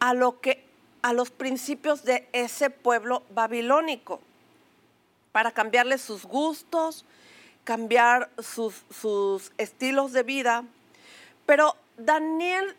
a 0.00 0.14
lo 0.14 0.40
que 0.40 0.64
a 1.02 1.12
los 1.12 1.30
principios 1.30 2.04
de 2.04 2.28
ese 2.32 2.70
pueblo 2.70 3.24
babilónico 3.30 4.20
para 5.32 5.50
cambiarles 5.50 6.00
sus 6.00 6.24
gustos, 6.24 7.04
cambiar 7.64 8.30
sus, 8.42 8.84
sus 8.90 9.52
estilos 9.58 10.12
de 10.12 10.22
vida, 10.22 10.64
pero 11.46 11.76
Daniel 11.96 12.76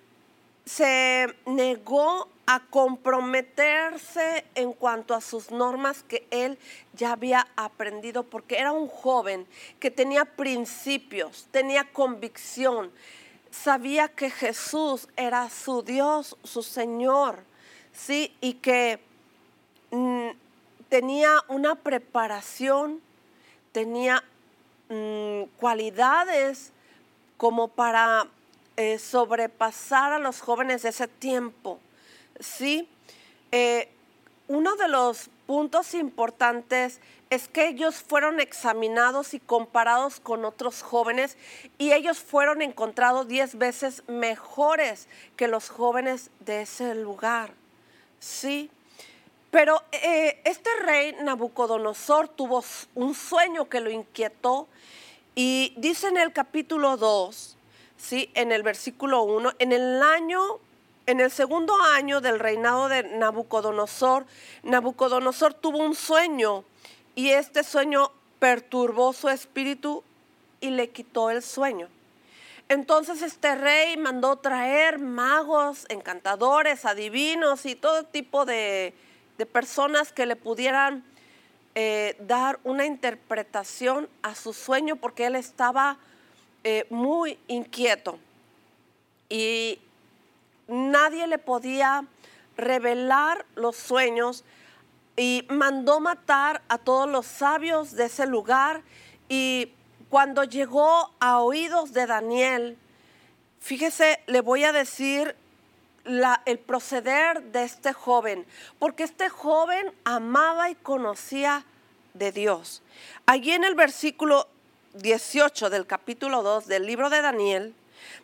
se 0.65 1.33
negó 1.45 2.29
a 2.45 2.59
comprometerse 2.69 4.45
en 4.55 4.73
cuanto 4.73 5.13
a 5.13 5.21
sus 5.21 5.51
normas 5.51 6.03
que 6.03 6.27
él 6.29 6.57
ya 6.93 7.13
había 7.13 7.47
aprendido, 7.55 8.23
porque 8.23 8.57
era 8.57 8.71
un 8.71 8.87
joven 8.87 9.47
que 9.79 9.91
tenía 9.91 10.25
principios, 10.25 11.47
tenía 11.51 11.91
convicción, 11.91 12.91
sabía 13.49 14.09
que 14.09 14.29
Jesús 14.29 15.07
era 15.15 15.49
su 15.49 15.83
Dios, 15.83 16.37
su 16.43 16.63
Señor, 16.63 17.43
¿sí? 17.93 18.35
Y 18.41 18.55
que 18.55 18.99
mm, 19.91 20.29
tenía 20.89 21.43
una 21.47 21.75
preparación, 21.75 22.99
tenía 23.71 24.23
Mm, 24.89 25.43
cualidades 25.57 26.71
como 27.37 27.67
para 27.69 28.27
eh, 28.75 28.99
sobrepasar 28.99 30.13
a 30.13 30.19
los 30.19 30.41
jóvenes 30.41 30.83
de 30.83 30.89
ese 30.89 31.07
tiempo. 31.07 31.79
¿sí? 32.39 32.87
Eh, 33.51 33.89
uno 34.47 34.75
de 34.75 34.87
los 34.87 35.29
puntos 35.47 35.93
importantes 35.93 36.99
es 37.29 37.47
que 37.47 37.67
ellos 37.67 37.95
fueron 37.95 38.39
examinados 38.39 39.33
y 39.33 39.39
comparados 39.39 40.19
con 40.19 40.45
otros 40.45 40.83
jóvenes 40.83 41.37
y 41.77 41.93
ellos 41.93 42.19
fueron 42.19 42.61
encontrados 42.61 43.27
diez 43.27 43.57
veces 43.57 44.03
mejores 44.07 45.07
que 45.35 45.47
los 45.47 45.69
jóvenes 45.69 46.29
de 46.41 46.61
ese 46.61 46.93
lugar. 46.93 47.51
¿Sí? 48.19 48.69
Pero 49.53 49.83
eh, 49.91 50.41
este 50.45 50.71
rey 50.83 51.15
Nabucodonosor 51.21 52.27
tuvo 52.27 52.65
un 52.95 53.13
sueño 53.13 53.69
que 53.69 53.81
lo 53.81 53.91
inquietó 53.91 54.67
y 55.35 55.75
dice 55.77 56.07
en 56.07 56.17
el 56.17 56.33
capítulo 56.33 56.97
2, 56.97 57.55
¿sí? 57.95 58.31
en 58.33 58.51
el 58.51 58.63
versículo 58.63 59.21
1, 59.21 59.51
en 59.59 59.71
el 59.71 60.01
año, 60.01 60.41
en 61.05 61.19
el 61.19 61.29
segundo 61.29 61.79
año 61.79 62.19
del 62.19 62.39
reinado 62.39 62.89
de 62.89 63.03
Nabucodonosor, 63.03 64.25
Nabucodonosor 64.63 65.53
tuvo 65.53 65.77
un 65.77 65.93
sueño 65.93 66.63
y 67.13 67.29
este 67.29 67.63
sueño 67.63 68.09
perturbó 68.39 69.13
su 69.13 69.29
espíritu 69.29 70.03
y 70.61 70.71
le 70.71 70.89
quitó 70.89 71.29
el 71.29 71.43
sueño. 71.43 71.89
Entonces 72.69 73.21
este 73.21 73.53
rey 73.53 73.97
mandó 73.97 74.35
traer 74.37 74.97
magos, 74.97 75.85
encantadores, 75.89 76.85
adivinos 76.85 77.67
y 77.67 77.75
todo 77.75 78.03
tipo 78.05 78.45
de, 78.45 78.95
personas 79.45 80.11
que 80.11 80.25
le 80.25 80.35
pudieran 80.35 81.03
eh, 81.75 82.15
dar 82.19 82.59
una 82.63 82.85
interpretación 82.85 84.07
a 84.21 84.35
su 84.35 84.53
sueño 84.53 84.95
porque 84.95 85.25
él 85.25 85.35
estaba 85.35 85.97
eh, 86.63 86.85
muy 86.89 87.39
inquieto. 87.47 88.19
Y 89.27 89.79
nadie 90.67 91.27
le 91.27 91.39
podía 91.39 92.05
revelar 92.55 93.45
los 93.55 93.75
sueños 93.75 94.45
y 95.17 95.45
mandó 95.49 95.99
matar 95.99 96.61
a 96.67 96.77
todos 96.77 97.09
los 97.09 97.25
sabios 97.25 97.93
de 97.93 98.05
ese 98.05 98.27
lugar. 98.27 98.81
Y 99.27 99.73
cuando 100.09 100.43
llegó 100.43 101.11
a 101.19 101.39
oídos 101.39 101.91
de 101.93 102.05
Daniel, 102.05 102.77
fíjese, 103.59 104.19
le 104.27 104.41
voy 104.41 104.63
a 104.63 104.71
decir 104.71 105.35
el 106.05 106.59
proceder 106.59 107.43
de 107.43 107.63
este 107.63 107.93
joven, 107.93 108.45
porque 108.79 109.03
este 109.03 109.29
joven 109.29 109.91
amaba 110.03 110.69
y 110.69 110.75
conocía 110.75 111.65
de 112.13 112.31
Dios. 112.31 112.81
Allí 113.25 113.51
en 113.51 113.63
el 113.63 113.75
versículo 113.75 114.47
18 114.95 115.69
del 115.69 115.87
capítulo 115.87 116.43
2 116.43 116.67
del 116.67 116.85
libro 116.85 117.09
de 117.09 117.21
Daniel, 117.21 117.73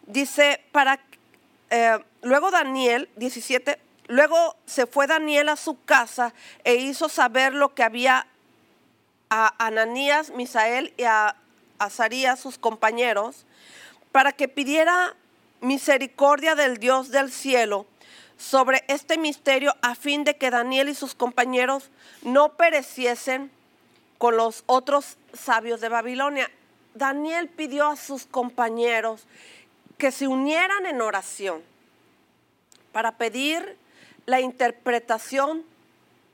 dice, 0.05 0.62
para, 0.71 1.00
eh, 1.69 2.00
luego 2.21 2.51
Daniel, 2.51 3.09
17, 3.15 3.79
luego 4.07 4.55
se 4.65 4.86
fue 4.86 5.07
Daniel 5.07 5.50
a 5.50 5.55
su 5.55 5.81
casa 5.83 6.33
e 6.63 6.75
hizo 6.75 7.09
saber 7.09 7.53
lo 7.53 7.74
que 7.74 7.83
había 7.83 8.27
a 9.29 9.65
Ananías, 9.65 10.31
Misael 10.31 10.93
y 10.98 11.03
a 11.03 11.36
Azarías, 11.77 12.39
sus 12.39 12.57
compañeros, 12.57 13.45
para 14.12 14.31
que 14.31 14.48
pidiera 14.48 15.15
misericordia 15.62 16.56
del 16.56 16.78
Dios 16.78 17.10
del 17.10 17.32
cielo 17.32 17.86
sobre 18.38 18.84
este 18.88 19.18
misterio 19.18 19.75
a 19.82 19.96
fin 19.96 20.24
de 20.24 20.38
que 20.38 20.50
Daniel 20.50 20.89
y 20.89 20.96
sus 20.96 21.13
compañeros 21.13 21.89
no 22.22 22.54
pereciesen 22.54 23.51
con 24.18 24.38
los 24.38 24.63
otros 24.66 25.18
sabios 25.34 25.82
de 25.82 25.89
Babilonia. 25.89 26.50
Daniel 26.94 27.50
pidió 27.50 27.88
a 27.88 27.96
sus 27.96 28.25
compañeros 28.25 29.25
que 29.98 30.12
se 30.12 30.28
unieran 30.28 30.86
en 30.86 31.01
oración 31.01 31.62
para 32.92 33.18
pedir 33.18 33.78
la 34.25 34.39
interpretación 34.39 35.63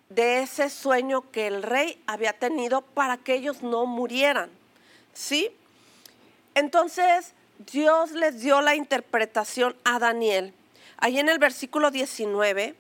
de 0.09 0.43
ese 0.43 0.69
sueño 0.69 1.29
que 1.31 1.47
el 1.47 1.63
rey 1.63 2.01
había 2.05 2.33
tenido 2.33 2.81
para 2.81 3.17
que 3.17 3.33
ellos 3.33 3.63
no 3.63 3.85
murieran. 3.85 4.49
¿Sí? 5.13 5.49
Entonces 6.53 7.33
Dios 7.59 8.11
les 8.11 8.41
dio 8.41 8.61
la 8.61 8.75
interpretación 8.75 9.75
a 9.83 9.99
Daniel. 9.99 10.53
Ahí 10.97 11.19
en 11.19 11.29
el 11.29 11.39
versículo 11.39 11.91
19 11.91 12.75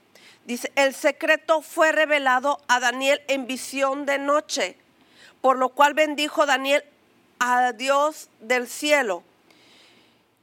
dice, 0.45 0.71
el 0.75 0.93
secreto 0.93 1.61
fue 1.61 1.91
revelado 1.91 2.59
a 2.67 2.79
Daniel 2.79 3.21
en 3.27 3.47
visión 3.47 4.05
de 4.05 4.19
noche, 4.19 4.77
por 5.41 5.57
lo 5.57 5.69
cual 5.69 5.93
bendijo 5.93 6.45
Daniel 6.45 6.83
a 7.39 7.71
Dios 7.71 8.29
del 8.41 8.67
cielo. 8.67 9.23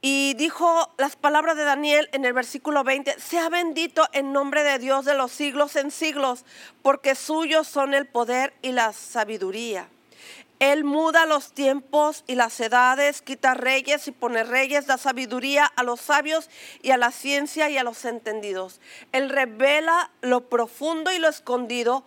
Y 0.01 0.33
dijo 0.33 0.93
las 0.97 1.15
palabras 1.15 1.55
de 1.55 1.63
Daniel 1.63 2.09
en 2.11 2.25
el 2.25 2.33
versículo 2.33 2.83
20, 2.83 3.19
sea 3.19 3.47
bendito 3.49 4.05
en 4.11 4.33
nombre 4.33 4.63
de 4.63 4.77
Dios 4.77 5.05
de 5.05 5.13
los 5.13 5.31
siglos 5.31 5.77
en 5.77 5.91
siglos, 5.91 6.43
porque 6.81 7.15
suyos 7.15 7.67
son 7.67 7.93
el 7.93 8.05
poder 8.05 8.53
y 8.61 8.73
la 8.73 8.91
sabiduría. 8.91 9.87
Él 10.71 10.85
muda 10.85 11.25
los 11.25 11.51
tiempos 11.51 12.23
y 12.25 12.35
las 12.35 12.57
edades, 12.61 13.21
quita 13.21 13.53
reyes 13.53 14.07
y 14.07 14.11
pone 14.11 14.45
reyes, 14.45 14.87
da 14.87 14.97
sabiduría 14.97 15.65
a 15.65 15.83
los 15.83 15.99
sabios 15.99 16.49
y 16.81 16.91
a 16.91 16.97
la 16.97 17.11
ciencia 17.11 17.69
y 17.69 17.77
a 17.77 17.83
los 17.83 18.05
entendidos. 18.05 18.79
Él 19.11 19.29
revela 19.29 20.09
lo 20.21 20.47
profundo 20.47 21.11
y 21.11 21.19
lo 21.19 21.27
escondido, 21.27 22.05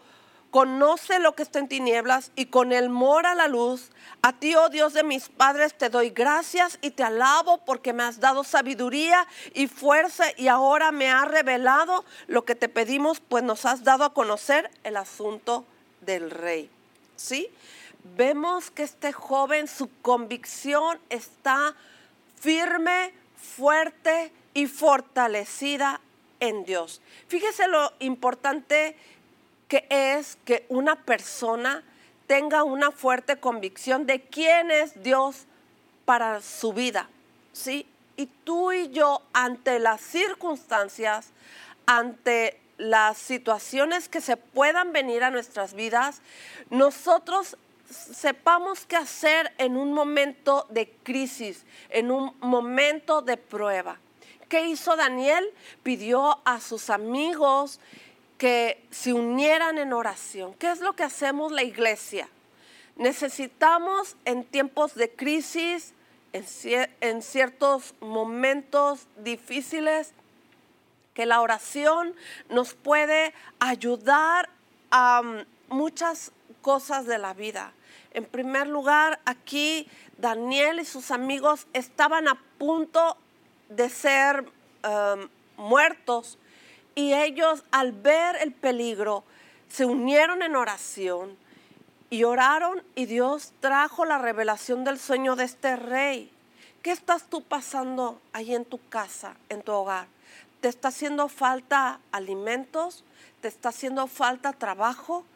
conoce 0.51 1.19
lo 1.19 1.35
que 1.35 1.42
está 1.42 1.59
en 1.59 1.69
tinieblas 1.69 2.33
y 2.35 2.47
con 2.47 2.73
él 2.73 2.88
mora 2.88 3.35
la 3.35 3.47
luz. 3.47 3.90
A 4.23 4.33
ti, 4.33 4.55
oh 4.55 4.71
Dios 4.71 4.95
de 4.95 5.05
mis 5.05 5.29
padres, 5.29 5.77
te 5.77 5.90
doy 5.90 6.09
gracias 6.09 6.79
y 6.81 6.92
te 6.92 7.03
alabo 7.03 7.59
porque 7.66 7.92
me 7.92 8.05
has 8.05 8.21
dado 8.21 8.42
sabiduría 8.42 9.27
y 9.53 9.66
fuerza 9.66 10.25
y 10.35 10.49
ahora 10.49 10.92
me 10.92 11.11
has 11.11 11.29
revelado 11.29 12.07
lo 12.27 12.47
que 12.47 12.55
te 12.55 12.71
pedimos, 12.71 13.21
pues 13.21 13.45
nos 13.45 13.66
has 13.66 13.85
dado 13.85 14.05
a 14.05 14.14
conocer 14.14 14.71
el 14.83 14.97
asunto 14.97 15.66
del 16.01 16.31
rey. 16.31 16.71
¿Sí? 17.16 17.51
Vemos 18.16 18.71
que 18.71 18.83
este 18.83 19.12
joven, 19.12 19.69
su 19.69 19.90
convicción 20.03 20.99
está 21.11 21.75
firme, 22.38 23.12
fuerte 23.37 24.33
y 24.55 24.66
fortalecida 24.66 26.01
en 26.40 26.64
Dios. 26.64 27.01
Fíjese 27.29 27.69
lo 27.69 27.92
importante 27.99 28.97
que 29.69 29.87
es 29.90 30.38
que 30.45 30.64
una 30.69 30.97
persona 30.97 31.83
tenga 32.27 32.62
una 32.62 32.90
fuerte 32.90 33.38
convicción 33.38 34.07
de 34.07 34.21
quién 34.21 34.71
es 34.71 35.03
Dios 35.03 35.47
para 36.05 36.40
su 36.40 36.73
vida, 36.73 37.09
¿sí? 37.53 37.87
Y 38.16 38.27
tú 38.27 38.73
y 38.73 38.88
yo 38.90 39.23
ante 39.33 39.79
las 39.79 40.01
circunstancias, 40.01 41.31
ante 41.87 42.61
las 42.79 43.19
situaciones 43.19 44.09
que 44.09 44.21
se 44.21 44.37
puedan 44.37 44.92
venir 44.92 45.25
a 45.25 45.31
nuestras 45.31 45.75
vidas, 45.75 46.21
nosotros 46.71 47.57
sepamos 47.90 48.87
qué 48.87 48.96
hacer 48.96 49.53
en 49.59 49.77
un 49.77 49.92
momento 49.92 50.66
de 50.70 50.90
crisis, 51.03 51.64
en 51.90 52.11
un 52.11 52.35
momento 52.40 53.22
de 53.22 53.37
prueba. 53.37 53.99
¿Qué 54.49 54.66
hizo 54.66 54.96
Daniel? 54.96 55.44
Pidió 55.83 56.40
a 56.44 56.61
sus 56.61 56.90
amigos 56.90 57.81
que 58.38 58.83
se 58.90 59.12
unieran 59.12 59.79
en 59.79 59.92
oración. 59.92 60.55
¿Qué 60.55 60.70
es 60.70 60.81
lo 60.81 60.94
que 60.94 61.03
hacemos 61.03 61.53
la 61.53 61.62
iglesia? 61.62 62.29
Necesitamos 62.96 64.16
en 64.25 64.44
tiempos 64.44 64.94
de 64.94 65.11
crisis, 65.11 65.92
en, 66.33 67.22
ciertos 67.22 67.94
momentos 68.01 69.07
difíciles, 69.16 70.12
que 71.14 71.27
la 71.27 71.40
oración 71.40 72.14
nos 72.51 72.75
puede 72.75 73.33
ayudar 73.59 74.51
a 74.90 75.22
mm, 75.22 75.75
muchas 75.75 76.33
cosas 76.61 77.07
de 77.07 77.18
la 77.18 77.33
vida. 77.33 77.72
En 78.17 78.25
primer 78.25 78.67
lugar, 78.67 79.21
aquí 79.27 79.87
Daniel 80.17 80.81
y 80.81 80.87
sus 80.87 81.11
amigos 81.11 81.67
estaban 81.75 82.29
a 82.29 82.41
punto 82.57 83.19
de 83.69 83.91
ser 83.91 84.41
um, 84.41 85.29
muertos 85.59 86.39
y 86.95 87.13
ellos 87.13 87.63
al 87.71 87.93
ver 87.93 88.37
el 88.37 88.53
peligro 88.53 89.23
se 89.69 89.85
unieron 89.85 90.41
en 90.41 90.57
oración 90.57 91.37
y 92.09 92.25
oraron 92.25 92.83
y 92.95 93.05
Dios 93.05 93.53
trajo 93.61 94.07
la 94.07 94.17
revelación 94.17 94.83
del 94.83 94.99
sueño 94.99 95.37
de 95.37 95.45
este 95.45 95.77
rey. 95.77 96.33
¿Qué 96.81 96.93
estás 96.93 97.25
tú 97.29 97.43
pasando 97.43 98.19
ahí 98.33 98.55
en 98.55 98.65
tu 98.65 98.81
casa, 98.89 99.37
en 99.51 99.61
tu 99.61 99.73
hogar? 99.73 100.07
¿Te 100.63 100.69
está 100.69 100.89
haciendo 100.89 101.29
falta 101.29 102.01
alimentos? 102.13 103.05
¿Te 103.43 103.49
está 103.49 103.69
haciendo 103.69 104.07
falta 104.07 104.55
trabajo? 104.55 105.27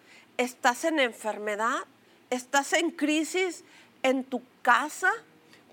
estás 0.40 0.84
en 0.84 0.98
enfermedad, 1.00 1.80
estás 2.30 2.72
en 2.72 2.90
crisis 2.90 3.64
en 4.02 4.24
tu 4.24 4.42
casa, 4.62 5.12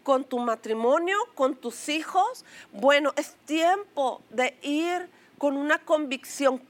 con 0.03 0.23
tu 0.23 0.39
matrimonio, 0.39 1.17
con 1.35 1.55
tus 1.55 1.89
hijos. 1.89 2.45
Bueno, 2.71 3.13
es 3.15 3.35
tiempo 3.45 4.21
de 4.29 4.57
ir 4.61 5.09
con 5.37 5.57
una 5.57 5.79
convicción. 5.79 6.61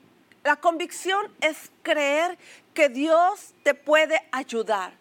La 0.43 0.55
convicción 0.55 1.31
es 1.41 1.71
creer 1.83 2.37
que 2.73 2.89
Dios 2.89 3.53
te 3.63 3.73
puede 3.73 4.21
ayudar. 4.31 4.93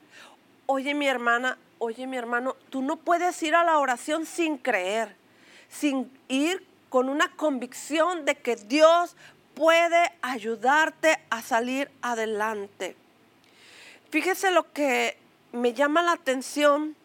Oye 0.66 0.94
mi 0.94 1.06
hermana, 1.06 1.58
oye 1.78 2.06
mi 2.06 2.16
hermano, 2.16 2.56
tú 2.70 2.82
no 2.82 2.96
puedes 2.96 3.42
ir 3.42 3.54
a 3.54 3.64
la 3.64 3.78
oración 3.78 4.26
sin 4.26 4.58
creer, 4.58 5.14
sin 5.68 6.10
ir 6.28 6.66
con 6.88 7.08
una 7.08 7.30
convicción 7.36 8.24
de 8.24 8.34
que 8.36 8.56
Dios 8.56 9.16
puede 9.54 10.12
ayudarte 10.22 11.18
a 11.30 11.42
salir 11.42 11.90
adelante. 12.02 12.96
Fíjese 14.16 14.50
lo 14.50 14.72
que 14.72 15.14
me 15.52 15.74
llama 15.74 16.02
la 16.02 16.12
atención, 16.12 16.96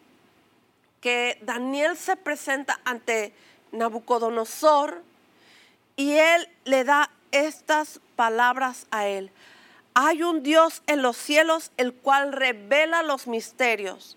que 1.02 1.38
Daniel 1.42 1.98
se 1.98 2.16
presenta 2.16 2.80
ante 2.86 3.34
Nabucodonosor 3.70 5.02
y 5.94 6.12
él 6.12 6.48
le 6.64 6.84
da 6.84 7.10
estas 7.30 8.00
palabras 8.16 8.86
a 8.90 9.08
él. 9.08 9.30
Hay 9.92 10.22
un 10.22 10.42
Dios 10.42 10.82
en 10.86 11.02
los 11.02 11.18
cielos 11.18 11.70
el 11.76 11.92
cual 11.92 12.32
revela 12.32 13.02
los 13.02 13.26
misterios. 13.26 14.16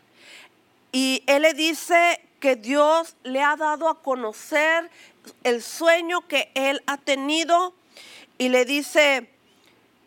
Y 0.94 1.22
él 1.28 1.42
le 1.42 1.54
dice 1.54 2.22
que 2.40 2.56
Dios 2.56 3.18
le 3.24 3.42
ha 3.42 3.58
dado 3.58 3.90
a 3.90 4.02
conocer 4.02 4.90
el 5.44 5.62
sueño 5.62 6.26
que 6.30 6.50
él 6.54 6.82
ha 6.86 6.96
tenido 6.96 7.74
y 8.38 8.48
le 8.48 8.64
dice, 8.64 9.35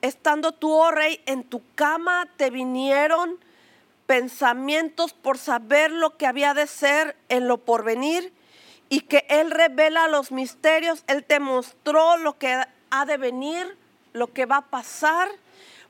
estando 0.02 0.52
tú, 0.52 0.72
oh 0.72 0.90
rey, 0.90 1.20
en 1.26 1.44
tu 1.44 1.62
cama, 1.74 2.28
te 2.36 2.50
vinieron 2.50 3.38
pensamientos 4.06 5.12
por 5.12 5.38
saber 5.38 5.90
lo 5.90 6.16
que 6.16 6.26
había 6.26 6.54
de 6.54 6.66
ser 6.66 7.16
en 7.28 7.46
lo 7.46 7.58
porvenir 7.58 8.32
y 8.88 9.00
que 9.00 9.26
Él 9.28 9.50
revela 9.50 10.08
los 10.08 10.32
misterios, 10.32 11.04
Él 11.06 11.24
te 11.24 11.40
mostró 11.40 12.16
lo 12.16 12.38
que 12.38 12.64
ha 12.90 13.04
de 13.06 13.16
venir, 13.18 13.76
lo 14.12 14.32
que 14.32 14.46
va 14.46 14.58
a 14.58 14.66
pasar. 14.66 15.28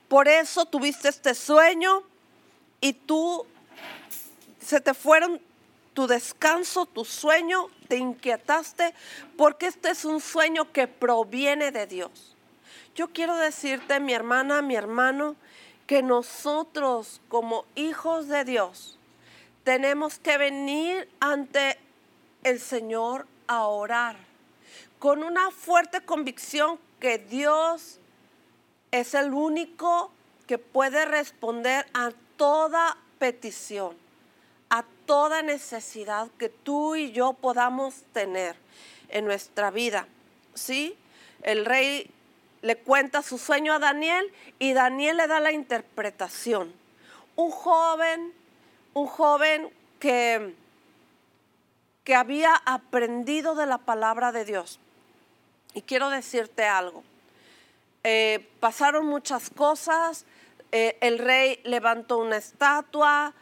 Por 0.07 0.27
eso 0.27 0.65
tuviste 0.65 1.07
este 1.07 1.33
sueño 1.33 2.03
y 2.81 2.93
tú 2.93 3.45
se 4.59 4.81
te 4.81 4.93
fueron 4.93 5.39
tu 5.93 6.07
descanso, 6.07 6.85
tu 6.85 7.05
sueño, 7.05 7.67
te 7.87 7.97
inquietaste, 7.97 8.93
porque 9.37 9.67
este 9.67 9.89
es 9.91 10.05
un 10.05 10.21
sueño 10.21 10.71
que 10.71 10.87
proviene 10.87 11.71
de 11.71 11.87
Dios. 11.87 12.35
Yo 12.99 13.07
quiero 13.13 13.37
decirte, 13.37 14.01
mi 14.01 14.11
hermana, 14.11 14.61
mi 14.61 14.75
hermano, 14.75 15.37
que 15.87 16.03
nosotros 16.03 17.21
como 17.29 17.63
hijos 17.75 18.27
de 18.27 18.43
Dios 18.43 18.99
tenemos 19.63 20.19
que 20.19 20.37
venir 20.37 21.07
ante 21.21 21.77
el 22.43 22.59
Señor 22.59 23.25
a 23.47 23.67
orar 23.67 24.17
con 24.99 25.23
una 25.23 25.49
fuerte 25.49 26.01
convicción 26.01 26.77
que 26.99 27.19
Dios 27.19 28.01
es 28.91 29.13
el 29.13 29.31
único 29.31 30.11
que 30.45 30.57
puede 30.57 31.05
responder 31.05 31.85
a 31.93 32.11
toda 32.35 32.97
petición, 33.17 33.95
a 34.69 34.83
toda 35.05 35.41
necesidad 35.41 36.27
que 36.37 36.49
tú 36.49 36.97
y 36.97 37.13
yo 37.13 37.31
podamos 37.31 38.03
tener 38.11 38.57
en 39.07 39.23
nuestra 39.23 39.71
vida. 39.71 40.05
¿Sí? 40.53 40.97
El 41.43 41.63
rey 41.63 42.11
le 42.61 42.77
cuenta 42.77 43.21
su 43.21 43.37
sueño 43.37 43.73
a 43.73 43.79
Daniel 43.79 44.31
y 44.59 44.73
Daniel 44.73 45.17
le 45.17 45.27
da 45.27 45.39
la 45.39 45.51
interpretación. 45.51 46.73
Un 47.35 47.51
joven, 47.51 48.33
un 48.93 49.07
joven 49.07 49.69
que, 49.99 50.53
que 52.03 52.15
había 52.15 52.55
aprendido 52.65 53.55
de 53.55 53.65
la 53.65 53.77
palabra 53.77 54.31
de 54.31 54.45
Dios. 54.45 54.79
Y 55.73 55.81
quiero 55.81 56.09
decirte 56.09 56.65
algo. 56.65 57.03
Eh, 58.03 58.47
pasaron 58.59 59.05
muchas 59.05 59.49
cosas. 59.49 60.25
Eh, 60.71 60.97
el 61.01 61.19
rey 61.19 61.59
levantó 61.63 62.17
una 62.17 62.37
estatua, 62.37 63.33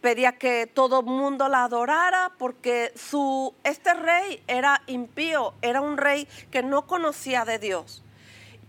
pedía 0.00 0.32
que 0.32 0.66
todo 0.66 1.00
el 1.00 1.06
mundo 1.06 1.48
la 1.48 1.64
adorara 1.64 2.32
porque 2.38 2.92
su, 2.96 3.54
este 3.64 3.94
rey 3.94 4.42
era 4.46 4.82
impío, 4.86 5.54
era 5.62 5.80
un 5.80 5.96
rey 5.96 6.28
que 6.50 6.62
no 6.62 6.86
conocía 6.86 7.44
de 7.44 7.58
Dios. 7.58 8.01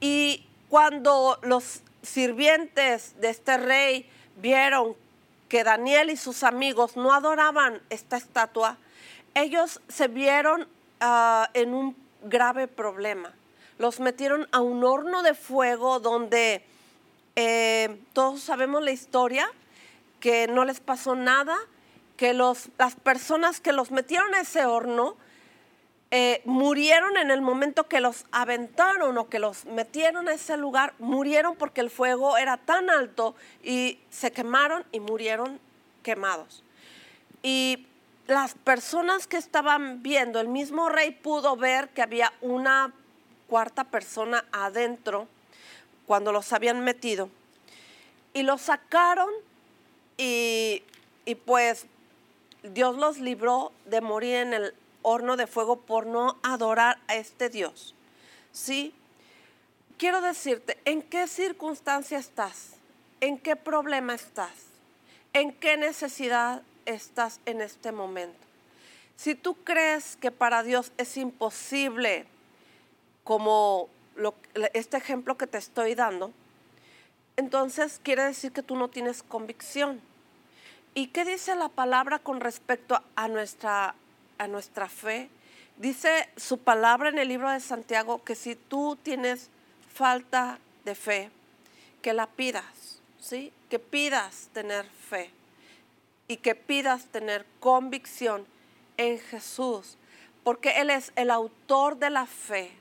Y 0.03 0.45
cuando 0.67 1.39
los 1.43 1.79
sirvientes 2.01 3.17
de 3.21 3.29
este 3.29 3.55
rey 3.55 4.05
vieron 4.35 4.97
que 5.47 5.63
Daniel 5.63 6.09
y 6.09 6.17
sus 6.17 6.43
amigos 6.43 6.97
no 6.97 7.13
adoraban 7.13 7.81
esta 7.89 8.17
estatua, 8.17 8.75
ellos 9.33 9.79
se 9.87 10.09
vieron 10.09 10.67
ah, 10.99 11.49
en 11.53 11.73
un 11.73 11.95
grave 12.21 12.67
problema. 12.67 13.31
Los 13.77 14.01
metieron 14.01 14.45
a 14.51 14.59
un 14.59 14.83
horno 14.83 15.23
de 15.23 15.35
fuego 15.35 16.01
donde 16.01 16.65
eh, 17.37 17.97
todos 18.11 18.41
sabemos 18.41 18.83
la 18.83 18.91
historia, 18.91 19.49
que 20.19 20.47
no 20.47 20.65
les 20.65 20.81
pasó 20.81 21.15
nada, 21.15 21.57
que 22.17 22.33
los, 22.33 22.67
las 22.77 22.95
personas 22.95 23.61
que 23.61 23.71
los 23.71 23.89
metieron 23.89 24.35
a 24.35 24.41
ese 24.41 24.65
horno 24.65 25.15
eh, 26.15 26.43
murieron 26.45 27.17
en 27.17 27.31
el 27.31 27.41
momento 27.41 27.87
que 27.87 27.99
los 27.99 28.25
aventaron 28.31 29.17
o 29.17 29.29
que 29.29 29.39
los 29.39 29.65
metieron 29.65 30.27
a 30.27 30.33
ese 30.33 30.57
lugar, 30.57 30.93
murieron 30.99 31.55
porque 31.55 31.81
el 31.81 31.89
fuego 31.89 32.37
era 32.37 32.57
tan 32.57 32.91
alto 32.91 33.33
y 33.63 33.97
se 34.11 34.31
quemaron 34.31 34.85
y 34.91 34.99
murieron 34.99 35.59
quemados. 36.03 36.63
Y 37.41 37.87
las 38.27 38.53
personas 38.53 39.25
que 39.25 39.37
estaban 39.37 40.03
viendo, 40.03 40.39
el 40.39 40.49
mismo 40.49 40.87
rey 40.87 41.09
pudo 41.09 41.55
ver 41.55 41.89
que 41.89 42.03
había 42.03 42.31
una 42.41 42.93
cuarta 43.47 43.83
persona 43.83 44.45
adentro 44.51 45.27
cuando 46.05 46.31
los 46.31 46.53
habían 46.53 46.83
metido. 46.83 47.27
Y 48.35 48.43
los 48.43 48.61
sacaron 48.61 49.31
y, 50.19 50.83
y 51.25 51.33
pues 51.33 51.87
Dios 52.61 52.97
los 52.97 53.17
libró 53.17 53.71
de 53.85 53.99
morir 54.01 54.35
en 54.35 54.53
el 54.53 54.75
horno 55.03 55.37
de 55.37 55.47
fuego 55.47 55.81
por 55.81 56.07
no 56.07 56.37
adorar 56.41 56.99
a 57.07 57.15
este 57.15 57.49
Dios. 57.49 57.93
¿Sí? 58.51 58.93
Quiero 59.97 60.21
decirte, 60.21 60.77
¿en 60.85 61.01
qué 61.01 61.27
circunstancia 61.27 62.17
estás? 62.17 62.71
¿En 63.21 63.37
qué 63.37 63.55
problema 63.55 64.15
estás? 64.15 64.51
¿En 65.33 65.53
qué 65.53 65.77
necesidad 65.77 66.63
estás 66.85 67.39
en 67.45 67.61
este 67.61 67.91
momento? 67.91 68.37
Si 69.15 69.35
tú 69.35 69.55
crees 69.63 70.17
que 70.17 70.31
para 70.31 70.63
Dios 70.63 70.91
es 70.97 71.15
imposible, 71.17 72.25
como 73.23 73.87
este 74.73 74.97
ejemplo 74.97 75.37
que 75.37 75.47
te 75.47 75.57
estoy 75.57 75.95
dando, 75.95 76.31
entonces 77.37 77.99
quiere 78.03 78.23
decir 78.23 78.51
que 78.51 78.63
tú 78.63 78.75
no 78.75 78.89
tienes 78.89 79.23
convicción. 79.23 80.01
¿Y 80.93 81.07
qué 81.07 81.25
dice 81.25 81.55
la 81.55 81.69
palabra 81.69 82.19
con 82.19 82.39
respecto 82.39 83.01
a 83.15 83.27
nuestra 83.27 83.95
a 84.37 84.47
nuestra 84.47 84.89
fe. 84.89 85.29
Dice 85.77 86.29
su 86.37 86.59
palabra 86.59 87.09
en 87.09 87.17
el 87.17 87.27
libro 87.27 87.49
de 87.49 87.59
Santiago 87.59 88.23
que 88.23 88.35
si 88.35 88.55
tú 88.55 88.97
tienes 89.01 89.49
falta 89.93 90.59
de 90.85 90.95
fe, 90.95 91.31
que 92.01 92.13
la 92.13 92.27
pidas, 92.27 93.01
¿sí? 93.19 93.51
Que 93.69 93.79
pidas 93.79 94.49
tener 94.53 94.85
fe 94.85 95.31
y 96.27 96.37
que 96.37 96.55
pidas 96.55 97.05
tener 97.05 97.45
convicción 97.59 98.45
en 98.97 99.19
Jesús, 99.19 99.97
porque 100.43 100.81
Él 100.81 100.89
es 100.89 101.11
el 101.15 101.31
autor 101.31 101.97
de 101.97 102.09
la 102.09 102.25
fe. 102.25 102.71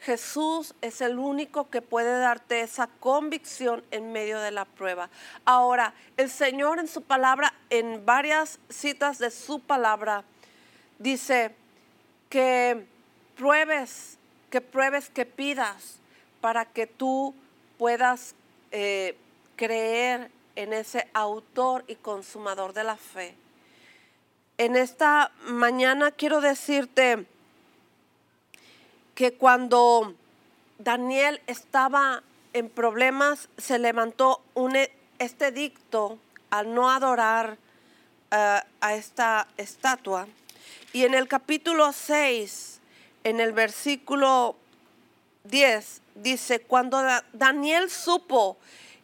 Jesús 0.00 0.74
es 0.82 1.00
el 1.00 1.18
único 1.18 1.70
que 1.70 1.82
puede 1.82 2.18
darte 2.18 2.60
esa 2.60 2.86
convicción 2.86 3.82
en 3.90 4.12
medio 4.12 4.40
de 4.40 4.50
la 4.50 4.64
prueba. 4.64 5.10
Ahora, 5.44 5.94
el 6.16 6.30
Señor 6.30 6.78
en 6.78 6.86
su 6.86 7.02
palabra, 7.02 7.54
en 7.70 8.04
varias 8.04 8.58
citas 8.68 9.18
de 9.18 9.30
su 9.30 9.60
palabra, 9.60 10.24
dice 10.98 11.54
que 12.28 12.86
pruebes, 13.36 14.18
que 14.50 14.60
pruebes, 14.60 15.10
que 15.10 15.26
pidas 15.26 15.98
para 16.40 16.64
que 16.64 16.86
tú 16.86 17.34
puedas 17.78 18.34
eh, 18.70 19.16
creer 19.56 20.30
en 20.54 20.72
ese 20.72 21.08
autor 21.12 21.84
y 21.86 21.96
consumador 21.96 22.72
de 22.72 22.84
la 22.84 22.96
fe. 22.96 23.34
En 24.58 24.74
esta 24.74 25.32
mañana 25.44 26.10
quiero 26.10 26.40
decirte 26.40 27.26
que 29.14 29.34
cuando 29.34 30.14
Daniel 30.78 31.40
estaba 31.46 32.22
en 32.52 32.70
problemas, 32.70 33.48
se 33.58 33.78
levantó 33.78 34.42
un, 34.54 34.76
e, 34.76 34.90
este 35.18 35.52
dicto 35.52 36.18
al 36.50 36.74
no 36.74 36.90
adorar 36.90 37.58
eh, 38.30 38.60
a 38.80 38.94
esta 38.94 39.46
estatua 39.58 40.26
y 40.92 41.04
en 41.04 41.14
el 41.14 41.28
capítulo 41.28 41.92
6, 41.92 42.80
en 43.24 43.40
el 43.40 43.52
versículo 43.52 44.56
10, 45.44 46.02
dice, 46.14 46.60
cuando 46.60 47.02
Daniel 47.32 47.90
supo 47.90 48.56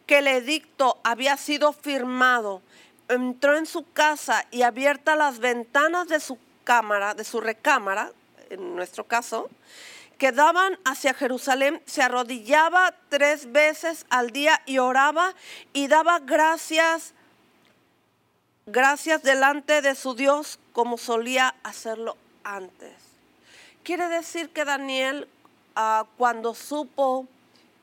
que 0.05 0.19
el 0.19 0.27
edicto 0.27 0.99
había 1.03 1.37
sido 1.37 1.73
firmado, 1.73 2.61
entró 3.09 3.57
en 3.57 3.65
su 3.65 3.91
casa 3.91 4.45
y 4.51 4.63
abierta 4.63 5.15
las 5.15 5.39
ventanas 5.39 6.07
de 6.07 6.19
su 6.19 6.37
cámara, 6.63 7.13
de 7.13 7.23
su 7.23 7.41
recámara, 7.41 8.11
en 8.49 8.75
nuestro 8.75 9.05
caso, 9.05 9.49
que 10.17 10.31
daban 10.31 10.77
hacia 10.85 11.13
Jerusalén, 11.13 11.81
se 11.85 12.01
arrodillaba 12.01 12.93
tres 13.09 13.51
veces 13.51 14.05
al 14.09 14.31
día 14.31 14.61
y 14.65 14.77
oraba 14.77 15.33
y 15.73 15.87
daba 15.87 16.19
gracias 16.19 17.13
gracias 18.65 19.23
delante 19.23 19.81
de 19.81 19.95
su 19.95 20.15
Dios 20.15 20.59
como 20.71 20.97
solía 20.97 21.55
hacerlo 21.63 22.17
antes. 22.43 22.93
Quiere 23.83 24.07
decir 24.07 24.49
que 24.49 24.65
Daniel, 24.65 25.27
ah, 25.75 26.05
cuando 26.17 26.55
supo 26.55 27.27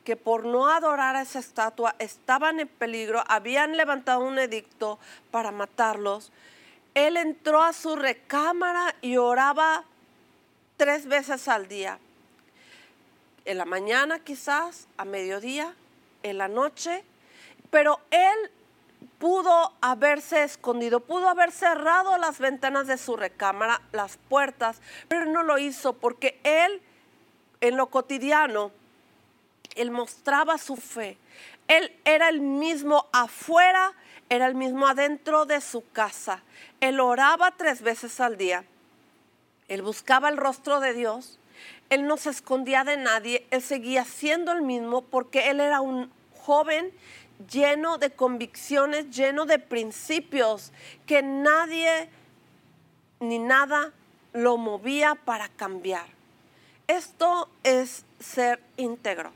que 0.04 0.16
por 0.16 0.46
no 0.46 0.68
adorar 0.68 1.16
a 1.16 1.22
esa 1.22 1.38
estatua 1.38 1.94
estaban 1.98 2.58
en 2.58 2.68
peligro, 2.68 3.22
habían 3.28 3.76
levantado 3.76 4.20
un 4.20 4.38
edicto 4.38 4.98
para 5.30 5.52
matarlos, 5.52 6.32
él 6.94 7.16
entró 7.16 7.62
a 7.62 7.72
su 7.72 7.96
recámara 7.96 8.94
y 9.02 9.18
oraba 9.18 9.84
tres 10.76 11.06
veces 11.06 11.46
al 11.48 11.68
día. 11.68 11.98
En 13.44 13.58
la 13.58 13.64
mañana 13.64 14.18
quizás, 14.18 14.88
a 14.96 15.04
mediodía, 15.04 15.74
en 16.22 16.38
la 16.38 16.48
noche, 16.48 17.04
pero 17.70 18.00
él 18.10 18.50
pudo 19.18 19.72
haberse 19.80 20.44
escondido, 20.44 21.00
pudo 21.00 21.28
haber 21.28 21.52
cerrado 21.52 22.16
las 22.18 22.38
ventanas 22.38 22.86
de 22.86 22.98
su 22.98 23.16
recámara, 23.16 23.82
las 23.92 24.16
puertas, 24.16 24.80
pero 25.08 25.26
no 25.26 25.42
lo 25.42 25.58
hizo 25.58 25.92
porque 25.94 26.40
él 26.44 26.80
en 27.60 27.76
lo 27.76 27.88
cotidiano, 27.88 28.72
él 29.76 29.90
mostraba 29.90 30.58
su 30.58 30.76
fe. 30.76 31.18
Él 31.68 31.94
era 32.04 32.28
el 32.28 32.40
mismo 32.40 33.06
afuera, 33.12 33.92
era 34.28 34.46
el 34.46 34.54
mismo 34.54 34.88
adentro 34.88 35.46
de 35.46 35.60
su 35.60 35.84
casa. 35.92 36.42
Él 36.80 36.98
oraba 37.00 37.52
tres 37.52 37.82
veces 37.82 38.20
al 38.20 38.36
día. 38.36 38.64
Él 39.68 39.82
buscaba 39.82 40.28
el 40.28 40.36
rostro 40.36 40.80
de 40.80 40.94
Dios. 40.94 41.38
Él 41.90 42.06
no 42.06 42.16
se 42.16 42.30
escondía 42.30 42.82
de 42.84 42.96
nadie. 42.96 43.46
Él 43.50 43.62
seguía 43.62 44.04
siendo 44.04 44.52
el 44.52 44.62
mismo 44.62 45.02
porque 45.02 45.50
él 45.50 45.60
era 45.60 45.80
un 45.80 46.10
joven 46.40 46.92
lleno 47.48 47.98
de 47.98 48.10
convicciones, 48.10 49.10
lleno 49.10 49.46
de 49.46 49.58
principios 49.58 50.72
que 51.06 51.22
nadie 51.22 52.08
ni 53.20 53.38
nada 53.38 53.92
lo 54.32 54.56
movía 54.56 55.14
para 55.14 55.48
cambiar. 55.48 56.06
Esto 56.86 57.48
es 57.62 58.04
ser 58.18 58.60
íntegro. 58.76 59.32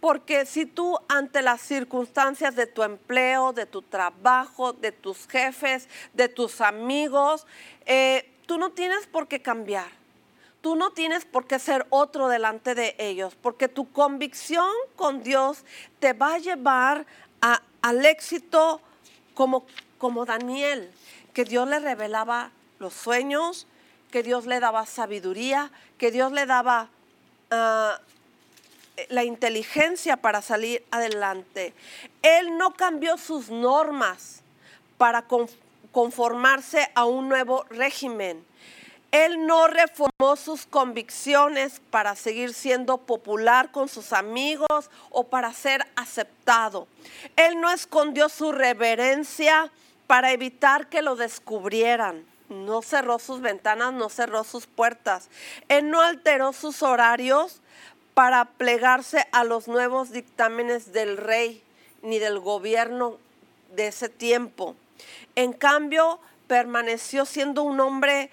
Porque 0.00 0.46
si 0.46 0.66
tú 0.66 0.98
ante 1.08 1.42
las 1.42 1.60
circunstancias 1.60 2.56
de 2.56 2.66
tu 2.66 2.82
empleo, 2.82 3.52
de 3.52 3.66
tu 3.66 3.82
trabajo, 3.82 4.72
de 4.72 4.90
tus 4.90 5.28
jefes, 5.28 5.88
de 6.12 6.28
tus 6.28 6.60
amigos, 6.60 7.46
eh, 7.86 8.28
tú 8.46 8.58
no 8.58 8.70
tienes 8.70 9.06
por 9.06 9.28
qué 9.28 9.40
cambiar. 9.40 10.01
Tú 10.62 10.76
no 10.76 10.92
tienes 10.92 11.24
por 11.24 11.46
qué 11.46 11.58
ser 11.58 11.86
otro 11.90 12.28
delante 12.28 12.74
de 12.74 12.94
ellos, 12.98 13.34
porque 13.34 13.68
tu 13.68 13.90
convicción 13.92 14.70
con 14.96 15.22
Dios 15.22 15.64
te 15.98 16.12
va 16.12 16.34
a 16.34 16.38
llevar 16.38 17.04
al 17.82 18.06
éxito 18.06 18.80
como, 19.34 19.66
como 19.98 20.24
Daniel, 20.24 20.90
que 21.34 21.44
Dios 21.44 21.68
le 21.68 21.80
revelaba 21.80 22.52
los 22.78 22.94
sueños, 22.94 23.66
que 24.12 24.22
Dios 24.22 24.46
le 24.46 24.60
daba 24.60 24.86
sabiduría, 24.86 25.72
que 25.98 26.12
Dios 26.12 26.30
le 26.30 26.46
daba 26.46 26.88
ah, 27.50 28.00
la 29.08 29.24
inteligencia 29.24 30.16
para 30.16 30.42
salir 30.42 30.84
adelante. 30.92 31.74
Él 32.22 32.56
no 32.56 32.74
cambió 32.74 33.16
sus 33.18 33.50
normas 33.50 34.42
para 34.96 35.24
conformarse 35.90 36.88
a 36.94 37.04
un 37.04 37.28
nuevo 37.28 37.64
régimen. 37.70 38.44
Él 39.12 39.46
no 39.46 39.68
reformó 39.68 40.36
sus 40.36 40.64
convicciones 40.64 41.82
para 41.90 42.16
seguir 42.16 42.54
siendo 42.54 42.96
popular 42.96 43.70
con 43.70 43.88
sus 43.88 44.14
amigos 44.14 44.90
o 45.10 45.24
para 45.24 45.52
ser 45.52 45.86
aceptado. 45.96 46.88
Él 47.36 47.60
no 47.60 47.70
escondió 47.70 48.30
su 48.30 48.52
reverencia 48.52 49.70
para 50.06 50.32
evitar 50.32 50.88
que 50.88 51.02
lo 51.02 51.14
descubrieran. 51.14 52.24
No 52.48 52.80
cerró 52.80 53.18
sus 53.18 53.42
ventanas, 53.42 53.92
no 53.92 54.08
cerró 54.08 54.44
sus 54.44 54.66
puertas. 54.66 55.28
Él 55.68 55.90
no 55.90 56.00
alteró 56.00 56.54
sus 56.54 56.82
horarios 56.82 57.60
para 58.14 58.46
plegarse 58.46 59.26
a 59.32 59.44
los 59.44 59.68
nuevos 59.68 60.10
dictámenes 60.10 60.92
del 60.94 61.18
rey 61.18 61.62
ni 62.00 62.18
del 62.18 62.38
gobierno 62.40 63.18
de 63.74 63.88
ese 63.88 64.08
tiempo. 64.08 64.74
En 65.34 65.52
cambio, 65.52 66.18
permaneció 66.46 67.24
siendo 67.24 67.62
un 67.62 67.80
hombre 67.80 68.30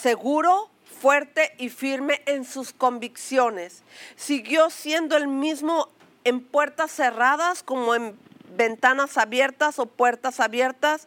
seguro, 0.00 0.68
fuerte 1.00 1.54
y 1.58 1.68
firme 1.68 2.22
en 2.26 2.44
sus 2.44 2.72
convicciones. 2.72 3.82
Siguió 4.16 4.70
siendo 4.70 5.16
el 5.16 5.28
mismo 5.28 5.88
en 6.24 6.40
puertas 6.40 6.90
cerradas 6.90 7.62
como 7.62 7.94
en 7.94 8.18
ventanas 8.56 9.18
abiertas 9.18 9.78
o 9.78 9.86
puertas 9.86 10.40
abiertas. 10.40 11.06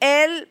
Él 0.00 0.48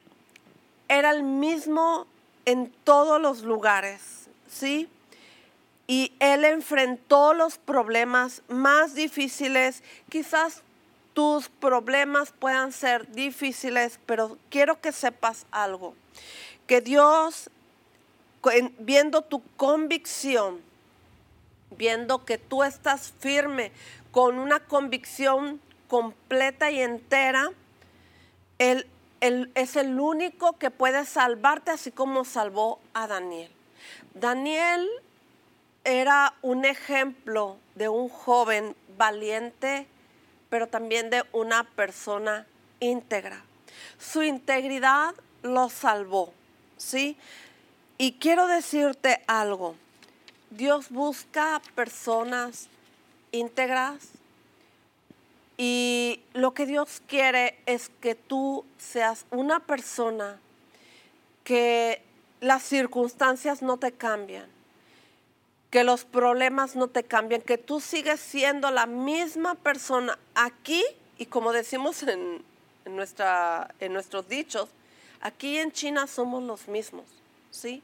era 0.88 1.12
el 1.12 1.24
mismo 1.24 2.08
en 2.46 2.72
todos 2.84 3.22
los 3.22 3.42
lugares, 3.42 4.02
¿sí? 4.50 4.88
Y 5.88 6.14
él 6.20 6.46
enfrentó 6.46 7.34
los 7.34 7.58
problemas 7.58 8.42
más 8.48 8.96
difíciles. 8.96 9.84
Quizás 10.10 10.64
tus 11.14 11.50
problemas 11.50 12.32
puedan 12.32 12.72
ser 12.72 13.12
difíciles, 13.12 14.00
pero 14.06 14.38
quiero 14.50 14.82
que 14.82 14.92
sepas 14.92 15.46
algo 15.52 15.96
que 16.68 16.82
Dios, 16.82 17.50
viendo 18.80 19.22
tu 19.22 19.44
convicción, 19.56 20.62
viendo 21.72 22.26
que 22.26 22.38
tú 22.38 22.64
estás 22.64 23.14
firme 23.20 23.72
con 24.12 24.40
una 24.40 24.60
convicción 24.60 25.60
completa 25.88 26.72
y 26.72 26.82
entera, 26.82 27.52
Él, 28.60 28.88
es 29.20 29.76
el 29.76 30.00
único 30.00 30.54
que 30.54 30.72
puede 30.72 31.06
salvarte 31.06 31.72
así 31.72 31.92
como 31.92 32.26
salvó 32.26 32.80
a 32.94 33.08
Daniel. 33.08 33.52
Daniel 34.14 34.88
era 35.84 36.34
un 36.42 36.66
ejemplo 36.66 37.58
de 37.76 37.90
un 37.90 38.10
joven 38.10 38.76
valiente, 38.98 39.88
pero 40.50 40.68
también 40.68 41.10
de 41.10 41.24
una 41.32 41.64
persona 41.64 42.48
íntegra. 42.80 43.44
Su 44.00 44.24
integridad 44.24 45.14
lo 45.44 45.70
salvó. 45.70 46.34
¿Sí? 46.78 47.18
Y 47.98 48.14
quiero 48.14 48.48
decirte 48.48 49.22
algo. 49.28 49.76
Dios 50.50 50.90
busca 50.90 51.62
personas 51.76 52.68
íntegras 53.32 54.10
y 55.58 56.22
lo 56.34 56.54
que 56.54 56.66
Dios 56.66 57.02
quiere 57.08 57.58
es 57.66 57.90
que 58.02 58.16
tú 58.16 58.66
seas 58.78 59.26
una 59.32 59.62
persona 59.62 60.40
que 61.44 62.02
las 62.42 62.64
circunstancias 62.64 63.62
no 63.62 63.78
te 63.78 63.94
cambian, 63.94 64.48
que 65.70 65.84
los 65.84 66.04
problemas 66.04 66.76
no 66.76 66.88
te 66.88 67.04
cambian, 67.04 67.42
que 67.42 67.58
tú 67.58 67.80
sigues 67.80 68.20
siendo 68.20 68.72
la 68.72 68.86
misma 68.86 69.56
persona 69.56 70.18
aquí 70.34 70.84
y 71.18 71.28
como 71.28 71.54
decimos 71.54 72.04
en, 72.04 72.44
nuestra, 72.86 73.74
en 73.80 73.94
nuestros 73.94 74.28
dichos, 74.28 74.70
Aquí 75.26 75.58
en 75.58 75.72
China 75.72 76.06
somos 76.06 76.44
los 76.44 76.68
mismos, 76.68 77.06
¿sí? 77.50 77.82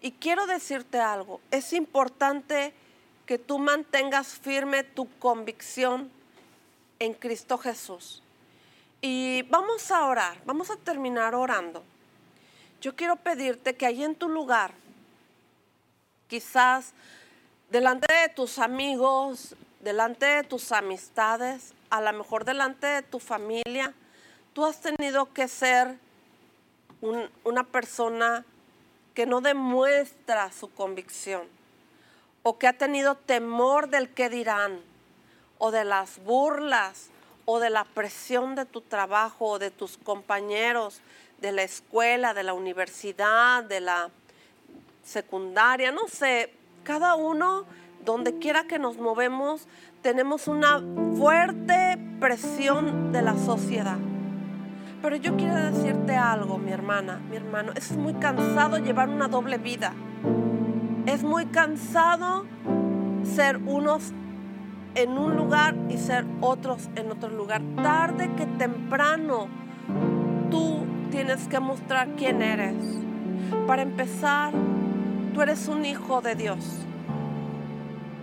Y 0.00 0.12
quiero 0.12 0.46
decirte 0.46 1.00
algo, 1.00 1.40
es 1.50 1.72
importante 1.72 2.72
que 3.26 3.36
tú 3.36 3.58
mantengas 3.58 4.28
firme 4.28 4.84
tu 4.84 5.08
convicción 5.18 6.08
en 7.00 7.14
Cristo 7.14 7.58
Jesús. 7.58 8.22
Y 9.00 9.42
vamos 9.50 9.90
a 9.90 10.06
orar, 10.06 10.38
vamos 10.44 10.70
a 10.70 10.76
terminar 10.76 11.34
orando. 11.34 11.82
Yo 12.80 12.94
quiero 12.94 13.16
pedirte 13.16 13.74
que 13.74 13.84
ahí 13.84 14.04
en 14.04 14.14
tu 14.14 14.28
lugar, 14.28 14.70
quizás 16.28 16.92
delante 17.72 18.06
de 18.14 18.28
tus 18.28 18.60
amigos, 18.60 19.56
delante 19.80 20.26
de 20.26 20.44
tus 20.44 20.70
amistades, 20.70 21.72
a 21.90 22.00
lo 22.00 22.12
mejor 22.12 22.44
delante 22.44 22.86
de 22.86 23.02
tu 23.02 23.18
familia, 23.18 23.92
tú 24.52 24.64
has 24.64 24.80
tenido 24.80 25.32
que 25.32 25.48
ser 25.48 25.98
una 27.00 27.64
persona 27.64 28.44
que 29.14 29.26
no 29.26 29.40
demuestra 29.40 30.52
su 30.52 30.70
convicción 30.72 31.42
o 32.42 32.58
que 32.58 32.66
ha 32.66 32.72
tenido 32.72 33.14
temor 33.14 33.88
del 33.88 34.08
que 34.08 34.30
dirán 34.30 34.80
o 35.58 35.70
de 35.70 35.84
las 35.84 36.22
burlas 36.24 37.10
o 37.44 37.60
de 37.60 37.70
la 37.70 37.84
presión 37.84 38.54
de 38.54 38.64
tu 38.64 38.80
trabajo 38.80 39.46
o 39.46 39.58
de 39.58 39.70
tus 39.70 39.96
compañeros 39.98 41.00
de 41.40 41.52
la 41.52 41.62
escuela, 41.62 42.34
de 42.34 42.42
la 42.42 42.52
universidad, 42.52 43.64
de 43.64 43.80
la 43.80 44.10
secundaria, 45.04 45.92
no 45.92 46.08
sé, 46.08 46.52
cada 46.82 47.14
uno, 47.14 47.64
donde 48.04 48.38
quiera 48.38 48.64
que 48.64 48.78
nos 48.78 48.98
movemos, 48.98 49.66
tenemos 50.02 50.48
una 50.48 50.82
fuerte 51.16 51.98
presión 52.20 53.12
de 53.12 53.22
la 53.22 53.36
sociedad. 53.36 53.98
Pero 55.00 55.14
yo 55.16 55.36
quiero 55.36 55.54
decirte 55.54 56.16
algo, 56.16 56.58
mi 56.58 56.72
hermana, 56.72 57.20
mi 57.30 57.36
hermano. 57.36 57.72
Es 57.76 57.96
muy 57.96 58.14
cansado 58.14 58.78
llevar 58.78 59.08
una 59.08 59.28
doble 59.28 59.58
vida. 59.58 59.92
Es 61.06 61.22
muy 61.22 61.46
cansado 61.46 62.46
ser 63.22 63.58
unos 63.58 64.12
en 64.96 65.16
un 65.16 65.36
lugar 65.36 65.76
y 65.88 65.98
ser 65.98 66.24
otros 66.40 66.88
en 66.96 67.12
otro 67.12 67.28
lugar. 67.28 67.62
Tarde 67.76 68.30
que 68.36 68.46
temprano, 68.46 69.46
tú 70.50 70.84
tienes 71.12 71.46
que 71.46 71.60
mostrar 71.60 72.08
quién 72.16 72.42
eres. 72.42 72.74
Para 73.68 73.82
empezar, 73.82 74.52
tú 75.32 75.42
eres 75.42 75.68
un 75.68 75.84
hijo 75.84 76.20
de 76.20 76.34
Dios. 76.34 76.84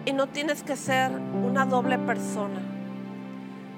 Y 0.05 0.11
no 0.11 0.27
tienes 0.27 0.61
que 0.61 0.75
ser 0.75 1.09
una 1.41 1.65
doble 1.65 1.97
persona. 1.99 2.59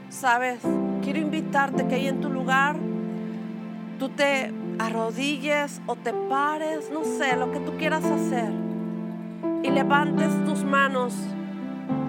Sabes, 0.09 0.59
quiero 1.03 1.19
invitarte 1.19 1.87
que 1.87 1.95
ahí 1.95 2.07
en 2.07 2.21
tu 2.21 2.29
lugar 2.29 2.77
tú 3.97 4.09
te 4.09 4.53
arrodilles 4.79 5.81
o 5.85 5.95
te 5.95 6.13
pares, 6.13 6.89
no 6.91 7.03
sé, 7.03 7.35
lo 7.35 7.51
que 7.51 7.59
tú 7.59 7.73
quieras 7.77 8.03
hacer. 8.05 8.51
Y 9.63 9.69
levantes 9.69 10.29
tus 10.45 10.63
manos 10.63 11.13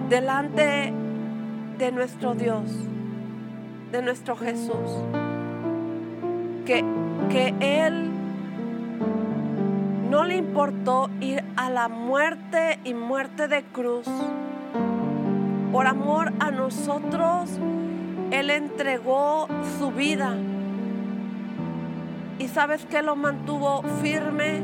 delante 0.09 0.93
de 1.77 1.91
nuestro 1.91 2.35
Dios, 2.35 2.63
de 3.91 4.01
nuestro 4.01 4.35
Jesús. 4.35 4.89
Que, 6.65 6.83
que 7.29 7.55
Él 7.59 8.11
no 10.09 10.25
le 10.25 10.37
importó 10.37 11.09
ir 11.19 11.43
a 11.55 11.69
la 11.69 11.87
muerte 11.87 12.79
y 12.83 12.93
muerte 12.93 13.47
de 13.47 13.63
cruz. 13.63 14.07
Por 15.71 15.87
amor 15.87 16.33
a 16.39 16.51
nosotros, 16.51 17.49
Él 18.31 18.49
entregó 18.49 19.47
su 19.77 19.91
vida. 19.91 20.35
Y 22.39 22.47
sabes 22.47 22.85
que 22.85 23.01
lo 23.01 23.17
mantuvo 23.17 23.83
firme 24.01 24.61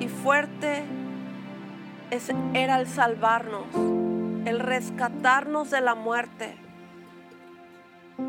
y 0.00 0.08
fuerte. 0.08 0.84
era 2.52 2.78
el 2.78 2.86
salvarnos, 2.86 3.64
el 4.44 4.60
rescatarnos 4.60 5.70
de 5.70 5.80
la 5.80 5.94
muerte. 5.94 6.54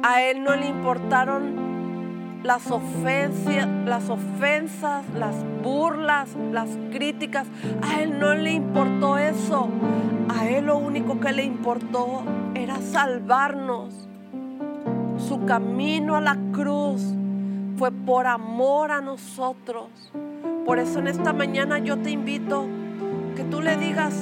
A 0.04 0.22
Él 0.22 0.42
no 0.44 0.56
le 0.56 0.68
importaron 0.68 2.40
las 2.44 2.72
ofensas, 2.72 3.68
las 3.86 4.10
ofensas, 4.10 5.04
las 5.14 5.36
burlas, 5.62 6.30
las 6.54 6.70
críticas. 6.92 7.48
A 7.84 8.02
Él 8.02 8.20
no 8.20 8.36
le 8.36 8.54
importó 8.54 9.18
eso. 9.18 9.68
A 10.30 10.48
Él 10.48 10.68
lo 10.68 10.78
único 10.78 11.20
que 11.20 11.34
le 11.34 11.44
importó 11.44 12.24
era 12.56 12.78
salvarnos. 12.78 14.08
Su 15.18 15.46
camino 15.46 16.16
a 16.16 16.22
la 16.22 16.38
cruz 16.54 17.02
fue 17.78 17.92
por 17.92 18.28
amor 18.28 18.92
a 18.92 19.02
nosotros. 19.02 19.88
Por 20.66 20.80
eso 20.80 21.00
en 21.00 21.08
esta 21.08 21.34
mañana 21.34 21.80
yo 21.80 21.98
te 21.98 22.12
invito 22.12 22.66
que 23.36 23.44
tú 23.44 23.62
le 23.62 23.78
digas 23.78 24.16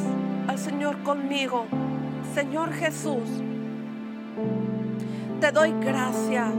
al 0.48 0.58
Señor 0.58 1.02
conmigo, 1.04 1.66
Señor 2.34 2.74
Jesús, 2.74 3.24
te 5.40 5.52
doy 5.52 5.74
gracias 5.80 6.54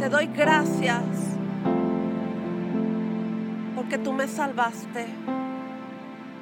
te 0.00 0.08
doy 0.08 0.30
gracias 0.34 1.02
porque 3.76 3.98
tú 3.98 4.14
me 4.14 4.26
salvaste, 4.28 5.06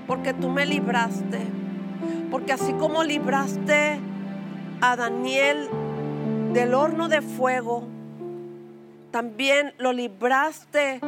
porque 0.06 0.32
tú 0.32 0.48
me 0.48 0.64
libraste, 0.64 1.40
porque 2.30 2.52
así 2.52 2.72
como 2.74 3.02
libraste 3.02 3.98
a 4.80 4.94
Daniel 4.94 5.68
del 6.52 6.74
horno 6.74 7.08
de 7.08 7.22
fuego, 7.22 7.84
también 9.10 9.74
lo 9.78 9.92
libraste 9.92 11.00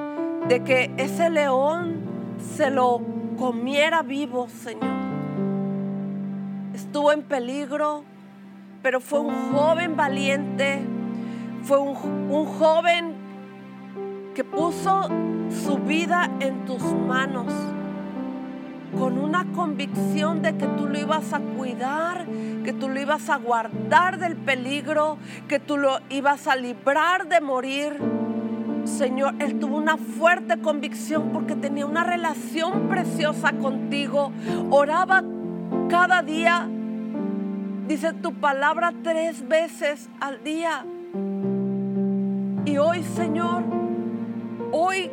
de 0.49 0.65
que 0.65 0.91
ese 0.97 1.31
león 1.31 2.01
se 2.57 2.71
lo 2.71 3.01
comiera 3.39 4.03
vivo, 4.03 4.49
Señor. 4.49 4.91
Estuvo 6.75 7.13
en 7.13 7.23
peligro, 7.23 8.05
pero 8.83 9.01
fue 9.01 9.21
un 9.21 9.53
joven 9.53 9.97
valiente 9.97 10.83
fue 11.65 11.79
un, 11.79 12.47
joven 12.47 13.15
que 14.35 14.45
puso 14.45 15.09
su 15.65 15.79
vida 15.79 16.31
en 16.41 16.65
tus 16.65 16.83
manos 16.83 17.53
con 18.99 19.19
una 19.19 19.47
convicción 19.53 20.43
de 20.43 20.57
que 20.57 20.67
tú 20.67 20.87
lo 20.87 20.99
ibas 20.99 21.33
a 21.33 21.41
cuidar, 21.41 22.27
que 22.65 22.73
tú 22.73 22.89
lo 22.89 23.01
ibas 23.01 23.29
a 23.31 23.37
guardar 23.37 24.19
del 24.19 24.37
peligro, 24.37 25.19
que 25.49 25.59
tú 25.59 25.77
lo 25.77 25.99
ibas 26.11 26.47
a 26.47 26.57
librar 26.57 27.29
de 27.29 27.41
morir. 27.41 27.99
Señor, 28.85 29.35
Él 29.39 29.59
tuvo 29.59 29.77
una 29.77 29.97
fuerte 29.97 30.61
convicción 30.61 31.31
porque 31.33 31.55
tenía 31.55 31.87
una 31.87 32.05
relación 32.05 32.89
preciosa 32.89 33.53
contigo. 33.53 34.33
Oraba 34.71 35.23
cada 35.89 36.23
día, 36.23 36.69
dice 37.87 38.13
tu 38.15 38.35
palabra 38.35 38.93
tres 39.03 39.47
veces 39.47 40.09
al 40.21 40.43
día. 40.43 40.85
Y 42.65 42.79
hoy, 42.79 43.03
Señor, 43.03 43.63
hoy 44.73 45.11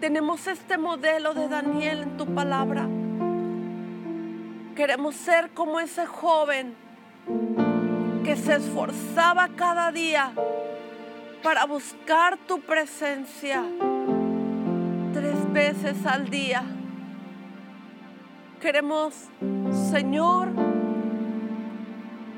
tenemos 0.00 0.46
este 0.46 0.78
modelo 0.78 1.34
de 1.34 1.48
Daniel 1.48 2.02
en 2.02 2.16
tu 2.16 2.26
palabra. 2.26 2.86
Queremos 4.74 5.14
ser 5.14 5.50
como 5.50 5.80
ese 5.80 6.06
joven 6.06 6.74
que 8.24 8.36
se 8.36 8.56
esforzaba 8.56 9.48
cada 9.56 9.90
día 9.92 10.32
para 11.42 11.64
buscar 11.64 12.36
tu 12.46 12.60
presencia 12.60 13.62
tres 15.12 15.52
veces 15.52 16.04
al 16.04 16.28
día. 16.28 16.62
Queremos, 18.60 19.14
Señor, 19.90 20.48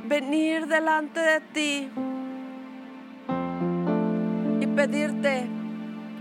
venir 0.07 0.67
delante 0.67 1.21
de 1.21 1.41
ti 1.41 1.91
pedirte 4.79 5.45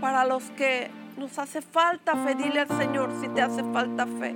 para 0.00 0.24
los 0.24 0.42
que 0.56 0.90
nos 1.18 1.38
hace 1.38 1.60
falta 1.60 2.14
fe, 2.16 2.34
dile 2.36 2.60
al 2.60 2.68
Señor 2.68 3.10
si 3.20 3.28
te 3.28 3.42
hace 3.42 3.64
falta 3.64 4.06
fe. 4.06 4.34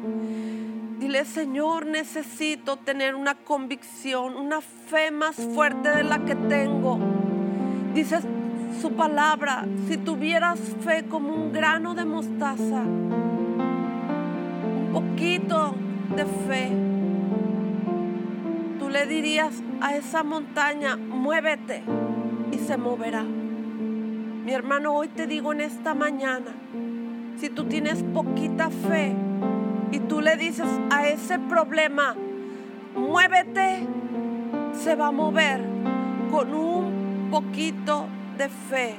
Dile, 0.98 1.24
Señor, 1.24 1.86
necesito 1.86 2.76
tener 2.76 3.14
una 3.14 3.34
convicción, 3.34 4.36
una 4.36 4.60
fe 4.60 5.10
más 5.10 5.36
fuerte 5.36 5.88
de 5.90 6.04
la 6.04 6.24
que 6.24 6.34
tengo. 6.34 6.98
Dice 7.94 8.20
su 8.80 8.92
palabra, 8.92 9.64
si 9.88 9.96
tuvieras 9.96 10.58
fe 10.84 11.04
como 11.08 11.34
un 11.34 11.52
grano 11.52 11.94
de 11.94 12.04
mostaza, 12.04 12.82
un 14.80 14.90
poquito 14.92 15.74
de 16.16 16.24
fe, 16.24 16.70
tú 18.78 18.88
le 18.88 19.06
dirías 19.06 19.52
a 19.80 19.96
esa 19.96 20.22
montaña, 20.22 20.96
muévete 20.96 21.82
y 22.52 22.58
se 22.58 22.76
moverá. 22.76 23.24
Mi 24.44 24.52
hermano, 24.52 24.92
hoy 24.94 25.06
te 25.06 25.28
digo 25.28 25.52
en 25.52 25.60
esta 25.60 25.94
mañana, 25.94 26.52
si 27.38 27.48
tú 27.48 27.66
tienes 27.66 28.02
poquita 28.02 28.70
fe 28.70 29.14
y 29.92 30.00
tú 30.00 30.20
le 30.20 30.36
dices 30.36 30.66
a 30.90 31.06
ese 31.06 31.38
problema, 31.38 32.16
muévete, 32.96 33.86
se 34.72 34.96
va 34.96 35.08
a 35.08 35.12
mover 35.12 35.60
con 36.32 36.52
un 36.54 37.28
poquito 37.30 38.06
de 38.36 38.48
fe. 38.48 38.96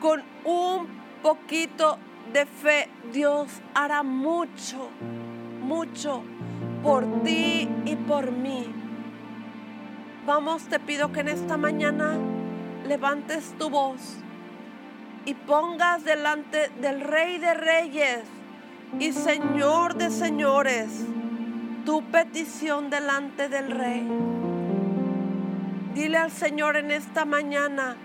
Con 0.00 0.24
un 0.44 0.88
poquito 1.22 1.96
de 2.32 2.44
fe, 2.44 2.88
Dios 3.12 3.46
hará 3.74 4.02
mucho, 4.02 4.88
mucho 5.62 6.22
por 6.82 7.22
ti 7.22 7.68
y 7.84 7.94
por 7.94 8.32
mí. 8.32 8.66
Vamos, 10.26 10.64
te 10.64 10.80
pido 10.80 11.12
que 11.12 11.20
en 11.20 11.28
esta 11.28 11.56
mañana 11.56 12.16
levantes 12.88 13.54
tu 13.56 13.70
voz 13.70 14.18
y 15.28 15.34
pongas 15.34 16.04
delante 16.04 16.70
del 16.80 17.02
Rey 17.02 17.36
de 17.36 17.52
Reyes 17.52 18.20
y 18.98 19.12
Señor 19.12 19.94
de 19.96 20.10
Señores 20.10 21.04
tu 21.84 22.02
petición 22.04 22.88
delante 22.88 23.50
del 23.50 23.70
Rey. 23.70 24.08
Dile 25.94 26.16
al 26.16 26.30
Señor 26.30 26.76
en 26.76 26.90
esta 26.90 27.26
mañana 27.26 27.96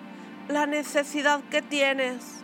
la 0.50 0.66
necesidad 0.66 1.40
que 1.50 1.62
tienes. 1.62 2.44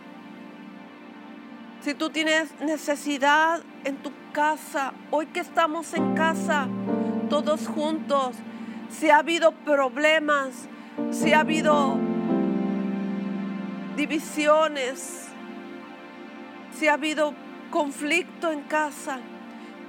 Si 1.82 1.92
tú 1.92 2.08
tienes 2.08 2.48
necesidad 2.62 3.60
en 3.84 3.98
tu 3.98 4.12
casa, 4.32 4.94
hoy 5.10 5.26
que 5.26 5.40
estamos 5.40 5.92
en 5.92 6.14
casa, 6.14 6.68
todos 7.28 7.68
juntos, 7.68 8.34
si 8.88 9.10
ha 9.10 9.18
habido 9.18 9.52
problemas, 9.52 10.68
si 11.10 11.34
ha 11.34 11.40
habido 11.40 11.98
divisiones, 14.00 15.28
si 16.74 16.88
ha 16.88 16.94
habido 16.94 17.34
conflicto 17.70 18.50
en 18.50 18.62
casa, 18.62 19.18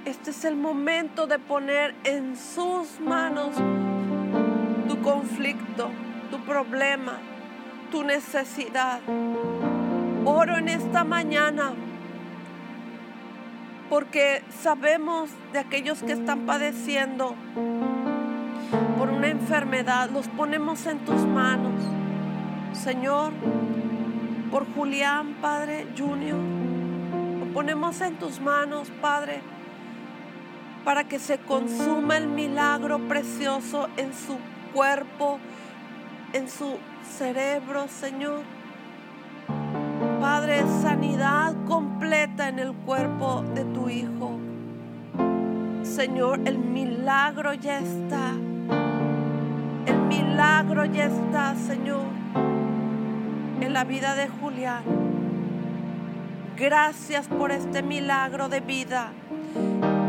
este 0.04 0.32
es 0.32 0.44
el 0.44 0.54
momento 0.54 1.26
de 1.26 1.38
poner 1.38 1.94
en 2.04 2.36
sus 2.36 3.00
manos 3.00 3.56
tu 4.86 5.00
conflicto, 5.00 5.88
tu 6.30 6.38
problema, 6.40 7.20
tu 7.90 8.04
necesidad. 8.04 9.00
Oro 10.26 10.58
en 10.58 10.68
esta 10.68 11.04
mañana 11.04 11.72
porque 13.88 14.42
sabemos 14.60 15.30
de 15.54 15.58
aquellos 15.58 16.02
que 16.02 16.12
están 16.12 16.40
padeciendo 16.40 17.34
por 18.98 19.08
una 19.08 19.28
enfermedad, 19.28 20.10
los 20.10 20.28
ponemos 20.28 20.84
en 20.84 20.98
tus 20.98 21.22
manos. 21.22 21.80
Señor, 22.74 23.32
por 24.52 24.66
Julián, 24.74 25.36
Padre 25.40 25.86
Junior. 25.96 26.38
Lo 27.40 27.52
ponemos 27.54 27.98
en 28.02 28.16
tus 28.16 28.38
manos, 28.38 28.92
Padre, 29.00 29.40
para 30.84 31.04
que 31.04 31.18
se 31.18 31.38
consuma 31.38 32.18
el 32.18 32.28
milagro 32.28 32.98
precioso 33.08 33.88
en 33.96 34.12
su 34.12 34.36
cuerpo, 34.74 35.38
en 36.34 36.50
su 36.50 36.76
cerebro, 37.16 37.88
Señor. 37.88 38.40
Padre, 40.20 40.64
sanidad 40.82 41.54
completa 41.66 42.48
en 42.48 42.58
el 42.58 42.74
cuerpo 42.74 43.42
de 43.54 43.64
tu 43.64 43.88
Hijo. 43.88 44.38
Señor, 45.82 46.40
el 46.44 46.58
milagro 46.58 47.54
ya 47.54 47.78
está. 47.78 48.32
El 49.86 49.96
milagro 50.08 50.84
ya 50.84 51.06
está, 51.06 51.54
Señor 51.56 52.21
en 53.62 53.72
la 53.72 53.84
vida 53.84 54.14
de 54.14 54.28
Julián. 54.28 54.82
Gracias 56.56 57.28
por 57.28 57.52
este 57.52 57.82
milagro 57.82 58.48
de 58.48 58.60
vida. 58.60 59.12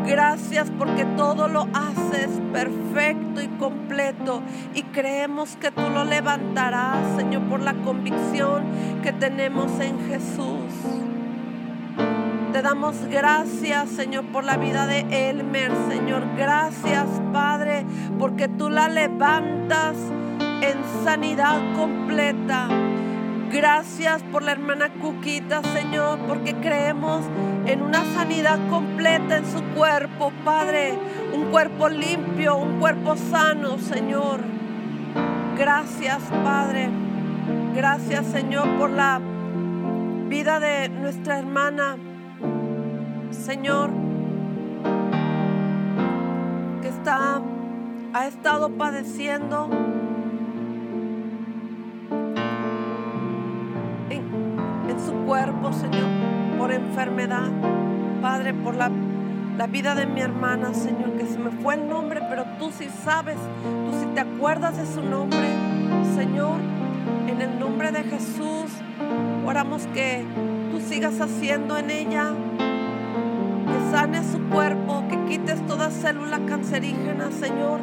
Gracias 0.05 0.69
porque 0.77 1.05
todo 1.05 1.47
lo 1.47 1.67
haces 1.73 2.29
perfecto 2.51 3.41
y 3.41 3.47
completo 3.59 4.41
y 4.73 4.83
creemos 4.83 5.55
que 5.57 5.71
tú 5.71 5.89
lo 5.89 6.03
levantarás, 6.03 7.15
Señor, 7.15 7.43
por 7.43 7.61
la 7.61 7.73
convicción 7.73 8.63
que 9.01 9.13
tenemos 9.13 9.79
en 9.79 10.07
Jesús. 10.07 10.73
Te 12.51 12.61
damos 12.61 13.05
gracias, 13.05 13.89
Señor, 13.89 14.25
por 14.25 14.43
la 14.43 14.57
vida 14.57 14.85
de 14.85 15.29
Elmer, 15.29 15.71
Señor. 15.89 16.23
Gracias, 16.37 17.07
Padre, 17.31 17.85
porque 18.19 18.47
tú 18.47 18.69
la 18.69 18.89
levantas 18.89 19.95
en 20.61 21.03
sanidad 21.03 21.59
completa. 21.75 22.67
Gracias 23.53 24.23
por 24.23 24.41
la 24.41 24.53
hermana 24.53 24.89
Cuquita, 24.89 25.61
Señor, 25.61 26.17
porque 26.27 26.55
creemos 26.55 27.23
en 27.67 27.83
una 27.83 28.03
sanidad 28.15 28.57
completa 28.67 29.37
en 29.37 29.45
su 29.45 29.61
cuerpo, 29.75 30.33
Padre. 30.43 30.97
Un 31.31 31.51
cuerpo 31.51 31.87
limpio, 31.87 32.55
un 32.57 32.79
cuerpo 32.79 33.15
sano, 33.15 33.77
Señor. 33.77 34.39
Gracias, 35.55 36.19
Padre. 36.43 36.89
Gracias, 37.75 38.25
Señor, 38.25 38.67
por 38.79 38.89
la 38.89 39.21
vida 40.29 40.59
de 40.59 40.89
nuestra 40.89 41.37
hermana. 41.37 41.97
Señor, 43.29 43.91
que 46.81 46.87
está, 46.87 47.39
ha 48.13 48.27
estado 48.27 48.71
padeciendo 48.71 49.69
cuerpo, 55.33 55.73
Señor, 55.73 56.09
por 56.59 56.71
enfermedad. 56.71 57.49
Padre, 58.21 58.53
por 58.53 58.75
la, 58.75 58.91
la 59.57 59.65
vida 59.65 59.95
de 59.95 60.05
mi 60.05 60.21
hermana, 60.21 60.75
Señor, 60.75 61.13
que 61.17 61.25
se 61.25 61.39
me 61.39 61.49
fue 61.49 61.73
el 61.73 61.89
nombre, 61.89 62.21
pero 62.29 62.45
tú 62.59 62.71
sí 62.71 62.87
sabes, 63.03 63.37
tú 63.63 63.99
sí 63.99 64.05
te 64.13 64.19
acuerdas 64.19 64.77
de 64.77 64.85
su 64.85 65.01
nombre, 65.01 65.47
Señor, 66.15 66.59
en 67.27 67.41
el 67.41 67.59
nombre 67.59 67.91
de 67.91 68.03
Jesús, 68.03 68.69
oramos 69.43 69.87
que 69.87 70.23
tú 70.71 70.79
sigas 70.79 71.19
haciendo 71.19 71.79
en 71.79 71.89
ella 71.89 72.33
sane 73.89 74.21
su 74.23 74.39
cuerpo, 74.49 75.03
que 75.09 75.17
quites 75.25 75.65
toda 75.65 75.89
célula 75.89 76.41
cancerígena, 76.47 77.31
Señor, 77.31 77.79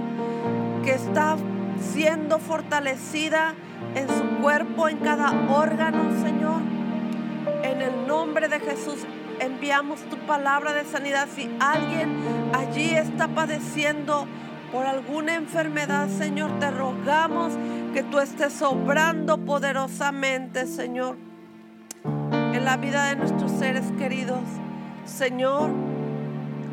que 0.84 0.92
está 0.92 1.36
siendo 1.80 2.38
fortalecida 2.38 3.54
en 3.96 4.06
su 4.06 4.40
cuerpo, 4.40 4.88
en 4.88 4.98
cada 4.98 5.32
órgano, 5.48 6.12
Señor. 6.22 6.69
En 7.62 7.82
el 7.82 8.06
nombre 8.06 8.48
de 8.48 8.60
Jesús 8.60 8.98
enviamos 9.40 10.00
tu 10.10 10.16
palabra 10.18 10.72
de 10.72 10.84
sanidad. 10.84 11.28
Si 11.34 11.50
alguien 11.60 12.16
allí 12.52 12.90
está 12.90 13.28
padeciendo 13.28 14.26
por 14.72 14.86
alguna 14.86 15.34
enfermedad, 15.34 16.08
Señor, 16.08 16.58
te 16.60 16.70
rogamos 16.70 17.52
que 17.92 18.02
tú 18.02 18.18
estés 18.18 18.62
obrando 18.62 19.38
poderosamente, 19.38 20.66
Señor, 20.66 21.16
en 22.04 22.64
la 22.64 22.76
vida 22.76 23.06
de 23.06 23.16
nuestros 23.16 23.50
seres 23.52 23.84
queridos. 23.98 24.40
Señor, 25.04 25.70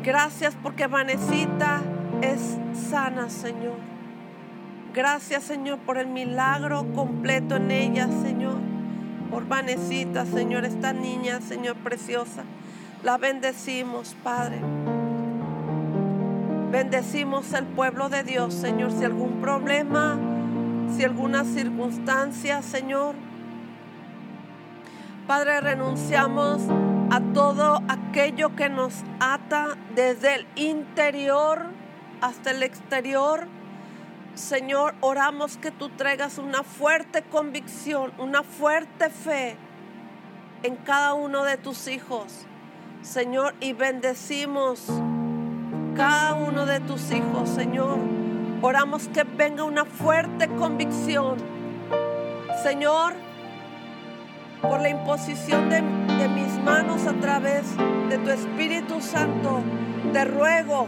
Gracias 0.08 0.56
porque 0.62 0.86
Vanecita 0.86 1.82
es 2.22 2.56
sana, 2.88 3.28
Señor. 3.28 3.76
Gracias, 4.94 5.44
Señor, 5.44 5.78
por 5.80 5.98
el 5.98 6.06
milagro 6.06 6.86
completo 6.94 7.56
en 7.56 7.70
ella, 7.70 8.08
Señor. 8.22 8.57
Por 9.30 9.46
Vanecita, 9.46 10.24
Señor, 10.24 10.64
esta 10.64 10.92
niña, 10.92 11.40
Señor, 11.40 11.76
preciosa. 11.76 12.44
La 13.02 13.18
bendecimos, 13.18 14.16
Padre. 14.22 14.58
Bendecimos 16.70 17.52
el 17.52 17.64
pueblo 17.64 18.08
de 18.08 18.24
Dios, 18.24 18.54
Señor. 18.54 18.92
Si 18.92 19.04
algún 19.04 19.40
problema, 19.40 20.18
si 20.96 21.04
alguna 21.04 21.44
circunstancia, 21.44 22.62
Señor. 22.62 23.14
Padre, 25.26 25.60
renunciamos 25.60 26.62
a 27.10 27.20
todo 27.34 27.82
aquello 27.88 28.56
que 28.56 28.68
nos 28.68 28.94
ata 29.20 29.76
desde 29.94 30.36
el 30.36 30.46
interior 30.56 31.66
hasta 32.20 32.50
el 32.50 32.62
exterior. 32.62 33.46
Señor, 34.38 34.94
oramos 35.00 35.56
que 35.56 35.72
tú 35.72 35.88
traigas 35.88 36.38
una 36.38 36.62
fuerte 36.62 37.22
convicción, 37.22 38.12
una 38.18 38.44
fuerte 38.44 39.10
fe 39.10 39.56
en 40.62 40.76
cada 40.76 41.14
uno 41.14 41.42
de 41.42 41.56
tus 41.56 41.88
hijos. 41.88 42.46
Señor, 43.02 43.54
y 43.60 43.72
bendecimos 43.72 44.86
cada 45.96 46.34
uno 46.34 46.66
de 46.66 46.78
tus 46.78 47.10
hijos, 47.10 47.48
Señor. 47.48 47.98
Oramos 48.62 49.08
que 49.08 49.24
venga 49.24 49.64
una 49.64 49.84
fuerte 49.84 50.46
convicción. 50.46 51.38
Señor, 52.62 53.14
por 54.62 54.80
la 54.80 54.88
imposición 54.88 55.68
de, 55.68 55.82
mis 56.28 56.54
manos 56.62 57.06
a 57.06 57.14
través 57.14 57.64
de 58.08 58.18
tu 58.18 58.30
Espíritu 58.30 59.00
Santo, 59.00 59.62
te 60.12 60.24
ruego 60.24 60.86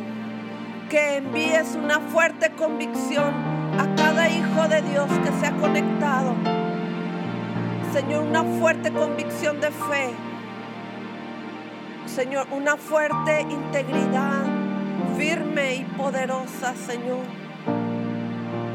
que 0.90 1.18
envíes 1.18 1.76
una 1.76 2.00
fuerte 2.00 2.50
convicción 2.50 3.32
a 3.78 3.94
cada 3.94 4.28
hijo 4.28 4.66
de 4.68 4.82
Dios 4.82 5.08
que 5.24 5.30
se 5.38 5.46
ha 5.46 5.52
conectado. 5.52 6.34
Señor, 7.92 8.24
una 8.24 8.42
fuerte 8.42 8.90
convicción 8.90 9.60
de 9.60 9.70
fe. 9.70 10.10
Señor, 12.06 12.48
una 12.50 12.76
fuerte 12.76 13.42
integridad 13.42 14.42
firme 15.16 15.76
y 15.76 15.84
poderosa, 15.96 16.74
Señor. 16.74 17.24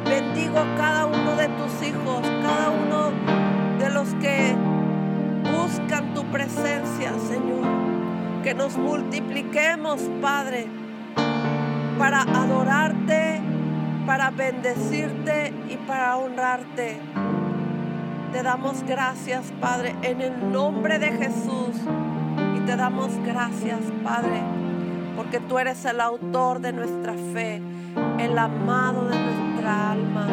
Bendigo 0.06 0.60
a 0.60 0.76
cada 0.78 1.08
uno 1.08 1.36
de 1.36 1.50
tus 1.50 1.86
hijos, 1.86 2.22
cada 2.42 2.70
uno 2.70 3.12
de 3.78 3.90
los 3.90 4.08
que 4.16 4.56
buscan 5.52 6.14
tu 6.14 6.24
presencia, 6.28 7.12
Señor. 7.28 7.66
Que 8.42 8.54
nos 8.54 8.78
multipliquemos, 8.78 10.00
Padre, 10.22 10.70
para 11.98 12.22
adorarte, 12.22 13.42
para 14.06 14.30
bendecirte 14.32 15.54
y 15.70 15.78
para 15.88 16.18
honrarte. 16.18 17.00
Te 18.32 18.44
damos 18.44 18.84
gracias, 18.84 19.54
Padre, 19.62 19.96
en 20.02 20.22
el 20.22 20.52
nombre 20.52 21.00
de 21.00 21.12
Jesús. 21.12 21.76
Y 22.58 22.60
te 22.66 22.76
damos 22.76 23.12
gracias, 23.26 23.80
Padre, 24.04 24.42
porque 25.16 25.40
tú 25.40 25.58
eres 25.58 25.86
el 25.86 26.02
autor 26.02 26.60
de 26.60 26.74
nuestra 26.74 27.14
fe, 27.34 27.62
el 28.20 28.38
amado 28.38 29.08
de 29.08 29.18
nuestra 29.18 29.92
alma, 29.92 30.28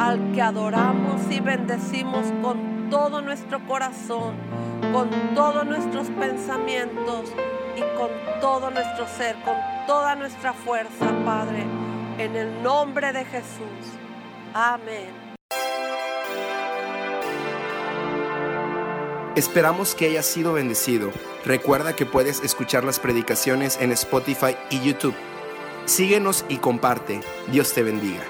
al 0.00 0.32
que 0.32 0.42
adoramos 0.42 1.20
y 1.30 1.38
bendecimos 1.40 2.26
con 2.42 2.90
todo 2.90 3.22
nuestro 3.22 3.64
corazón, 3.66 4.34
con 4.92 5.08
todos 5.34 5.64
nuestros 5.64 6.08
pensamientos 6.08 7.32
y 7.76 7.80
con 7.96 8.10
todo 8.40 8.70
nuestro 8.70 9.06
ser, 9.06 9.36
con 9.44 9.56
toda 9.86 10.14
nuestra 10.14 10.52
fuerza, 10.52 11.12
Padre, 11.24 11.64
en 12.18 12.36
el 12.36 12.62
nombre 12.62 13.12
de 13.12 13.24
Jesús. 13.24 13.98
Amén. 14.52 15.24
Esperamos 19.36 19.96
que 19.96 20.06
hayas 20.06 20.26
sido 20.26 20.52
bendecido. 20.52 21.10
Recuerda 21.44 21.96
que 21.96 22.06
puedes 22.06 22.40
escuchar 22.44 22.84
las 22.84 23.00
predicaciones 23.00 23.78
en 23.80 23.90
Spotify 23.90 24.56
y 24.70 24.80
YouTube. 24.80 25.14
Síguenos 25.86 26.44
y 26.48 26.58
comparte. 26.58 27.20
Dios 27.48 27.72
te 27.74 27.82
bendiga. 27.82 28.22